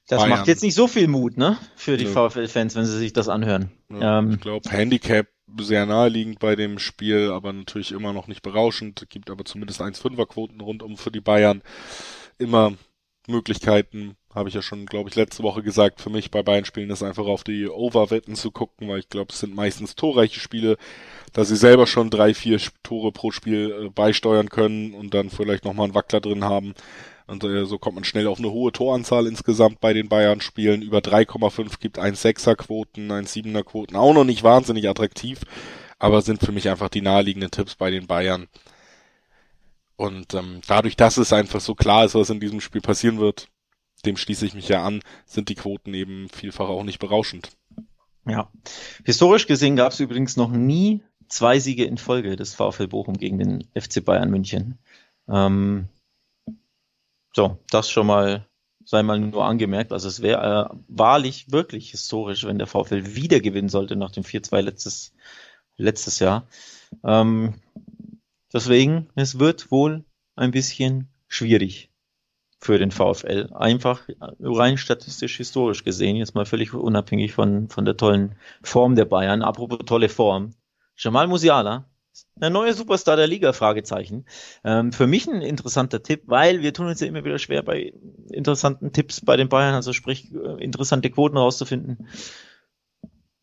[0.07, 0.29] Das Bayern.
[0.29, 1.57] macht jetzt nicht so viel Mut, ne?
[1.75, 2.29] Für die ja.
[2.29, 3.71] VfL-Fans, wenn sie sich das anhören.
[3.89, 5.27] Ja, ähm, ich glaube, Handicap
[5.59, 9.05] sehr naheliegend bei dem Spiel, aber natürlich immer noch nicht berauschend.
[9.09, 11.61] Gibt aber zumindest 1,5er-Quoten rundum für die Bayern.
[12.37, 12.73] Immer
[13.27, 16.89] Möglichkeiten, habe ich ja schon, glaube ich, letzte Woche gesagt, für mich bei beiden Spielen
[16.89, 20.77] ist einfach auf die Over-Wetten zu gucken, weil ich glaube, es sind meistens torreiche Spiele,
[21.33, 25.65] da sie selber schon drei, vier Tore pro Spiel äh, beisteuern können und dann vielleicht
[25.65, 26.73] nochmal einen Wackler drin haben.
[27.27, 30.81] Und äh, so kommt man schnell auf eine hohe Toranzahl insgesamt bei den Bayern-Spielen.
[30.81, 35.41] Über 3,5 gibt 1,6er-Quoten, 1,7er-Quoten, auch noch nicht wahnsinnig attraktiv,
[35.99, 38.47] aber sind für mich einfach die naheliegenden Tipps bei den Bayern.
[39.97, 43.49] Und ähm, dadurch, dass es einfach so klar ist, was in diesem Spiel passieren wird,
[44.05, 47.49] dem schließe ich mich ja an, sind die Quoten eben vielfach auch nicht berauschend.
[48.25, 48.51] Ja.
[49.05, 53.39] Historisch gesehen gab es übrigens noch nie zwei Siege in Folge des VfL Bochum gegen
[53.39, 54.77] den FC Bayern München.
[55.27, 55.87] Ähm,
[57.33, 58.47] so, das schon mal
[58.87, 59.91] sei mal nur angemerkt.
[59.91, 64.23] Also es wäre äh, wahrlich wirklich historisch, wenn der VfL wieder gewinnen sollte nach dem
[64.23, 65.13] 4-2 letztes,
[65.75, 66.47] letztes Jahr.
[67.03, 67.55] Ähm,
[68.53, 71.89] Deswegen, es wird wohl ein bisschen schwierig
[72.59, 73.49] für den VfL.
[73.53, 74.07] Einfach
[74.39, 79.41] rein statistisch historisch gesehen, jetzt mal völlig unabhängig von, von der tollen Form der Bayern.
[79.41, 80.53] Apropos tolle Form.
[80.95, 81.85] Jamal Musiala,
[82.35, 84.25] der neue Superstar der Liga, Fragezeichen.
[84.63, 87.93] Ähm, für mich ein interessanter Tipp, weil wir tun uns ja immer wieder schwer bei
[88.31, 92.07] interessanten Tipps bei den Bayern, also sprich äh, interessante Quoten rauszufinden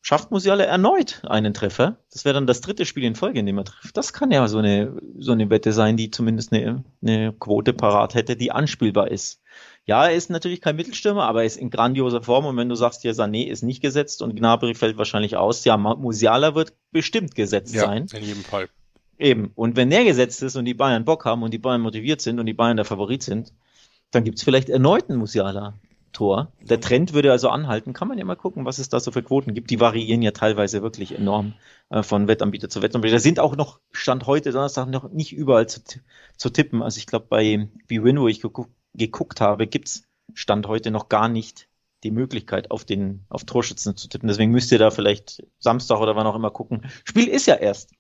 [0.05, 1.97] schafft Musiala erneut einen Treffer.
[2.13, 3.97] Das wäre dann das dritte Spiel in Folge, in dem er trifft.
[3.97, 8.15] Das kann ja so eine, so eine Wette sein, die zumindest eine, eine Quote parat
[8.15, 9.41] hätte, die anspielbar ist.
[9.87, 12.45] Ja, er ist natürlich kein Mittelstürmer, aber er ist in grandioser Form.
[12.45, 15.79] Und wenn du sagst, ja, Sané ist nicht gesetzt und Gnabry fällt wahrscheinlich aus, ja,
[15.79, 18.07] Musiala wird bestimmt gesetzt ja, sein.
[18.13, 18.69] in jedem Fall.
[19.19, 19.53] Eben.
[19.55, 22.39] Und wenn der gesetzt ist und die Bayern Bock haben und die Bayern motiviert sind
[22.39, 23.55] und die Bayern der Favorit sind,
[24.11, 25.79] dann gibt's vielleicht erneut einen Musiala.
[26.15, 26.53] Tor.
[26.63, 27.93] Der Trend würde also anhalten.
[27.93, 29.71] Kann man ja mal gucken, was es da so für Quoten gibt.
[29.71, 31.53] Die variieren ja teilweise wirklich enorm
[31.91, 33.17] äh, von Wettanbieter zu Wettanbieter.
[33.17, 35.81] Da sind auch noch, Stand heute Donnerstag, noch nicht überall zu,
[36.37, 36.83] zu tippen.
[36.83, 41.29] Also ich glaube, bei BWin, wo ich geguckt, geguckt habe, gibt's Stand heute noch gar
[41.29, 41.69] nicht
[42.05, 44.29] die Möglichkeit, auf den, auf Torschützen zu tippen.
[44.29, 46.83] Deswegen müsst ihr da vielleicht Samstag oder wann auch immer gucken.
[47.05, 47.91] Spiel ist ja erst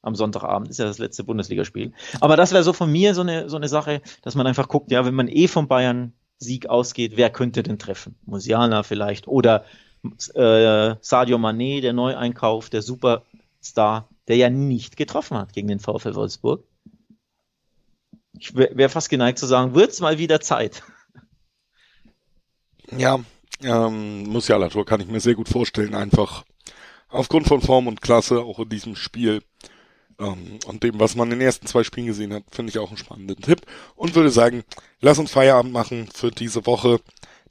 [0.00, 1.92] am Sonntagabend, ist ja das letzte Bundesligaspiel.
[2.20, 4.90] Aber das wäre so von mir so eine, so eine Sache, dass man einfach guckt,
[4.90, 6.12] ja, wenn man eh von Bayern
[6.42, 8.16] Sieg ausgeht, wer könnte denn treffen?
[8.26, 9.64] Musiala vielleicht oder
[10.34, 16.14] äh, Sadio Mané, der Neueinkauf, der Superstar, der ja nicht getroffen hat gegen den VfL
[16.14, 16.64] Wolfsburg.
[18.38, 20.82] Ich wäre fast geneigt zu sagen, wird's mal wieder Zeit.
[22.96, 23.20] Ja,
[23.62, 26.44] ähm, Musiala-Tor kann ich mir sehr gut vorstellen, einfach
[27.08, 29.42] aufgrund von Form und Klasse, auch in diesem Spiel.
[30.22, 32.88] Ähm, und dem, was man in den ersten zwei Spielen gesehen hat, finde ich auch
[32.88, 33.62] einen spannenden Tipp.
[33.96, 34.62] Und würde sagen,
[35.00, 37.00] lass uns Feierabend machen für diese Woche.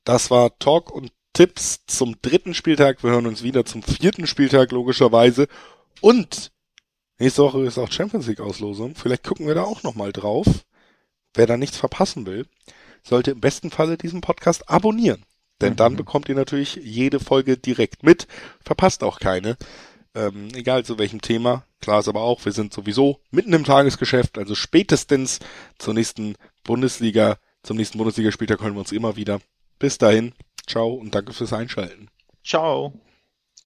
[0.03, 3.03] Das war Talk und Tipps zum dritten Spieltag.
[3.03, 5.47] Wir hören uns wieder zum vierten Spieltag, logischerweise.
[6.01, 6.51] Und
[7.19, 8.95] nächste Woche ist auch Champions League Auslosung.
[8.95, 10.47] Vielleicht gucken wir da auch nochmal drauf.
[11.33, 12.45] Wer da nichts verpassen will,
[13.03, 15.23] sollte im besten Falle diesen Podcast abonnieren.
[15.61, 15.77] Denn mhm.
[15.77, 18.27] dann bekommt ihr natürlich jede Folge direkt mit,
[18.63, 19.57] verpasst auch keine
[20.15, 21.65] ähm, egal zu welchem Thema.
[21.79, 25.39] Klar ist aber auch, wir sind sowieso mitten im Tagesgeschäft, also spätestens
[25.79, 29.41] zur nächsten Bundesliga, zum nächsten Bundesligaspieltag hören wir uns immer wieder.
[29.79, 30.33] Bis dahin,
[30.67, 32.09] ciao und danke fürs Einschalten.
[32.43, 32.93] Ciao.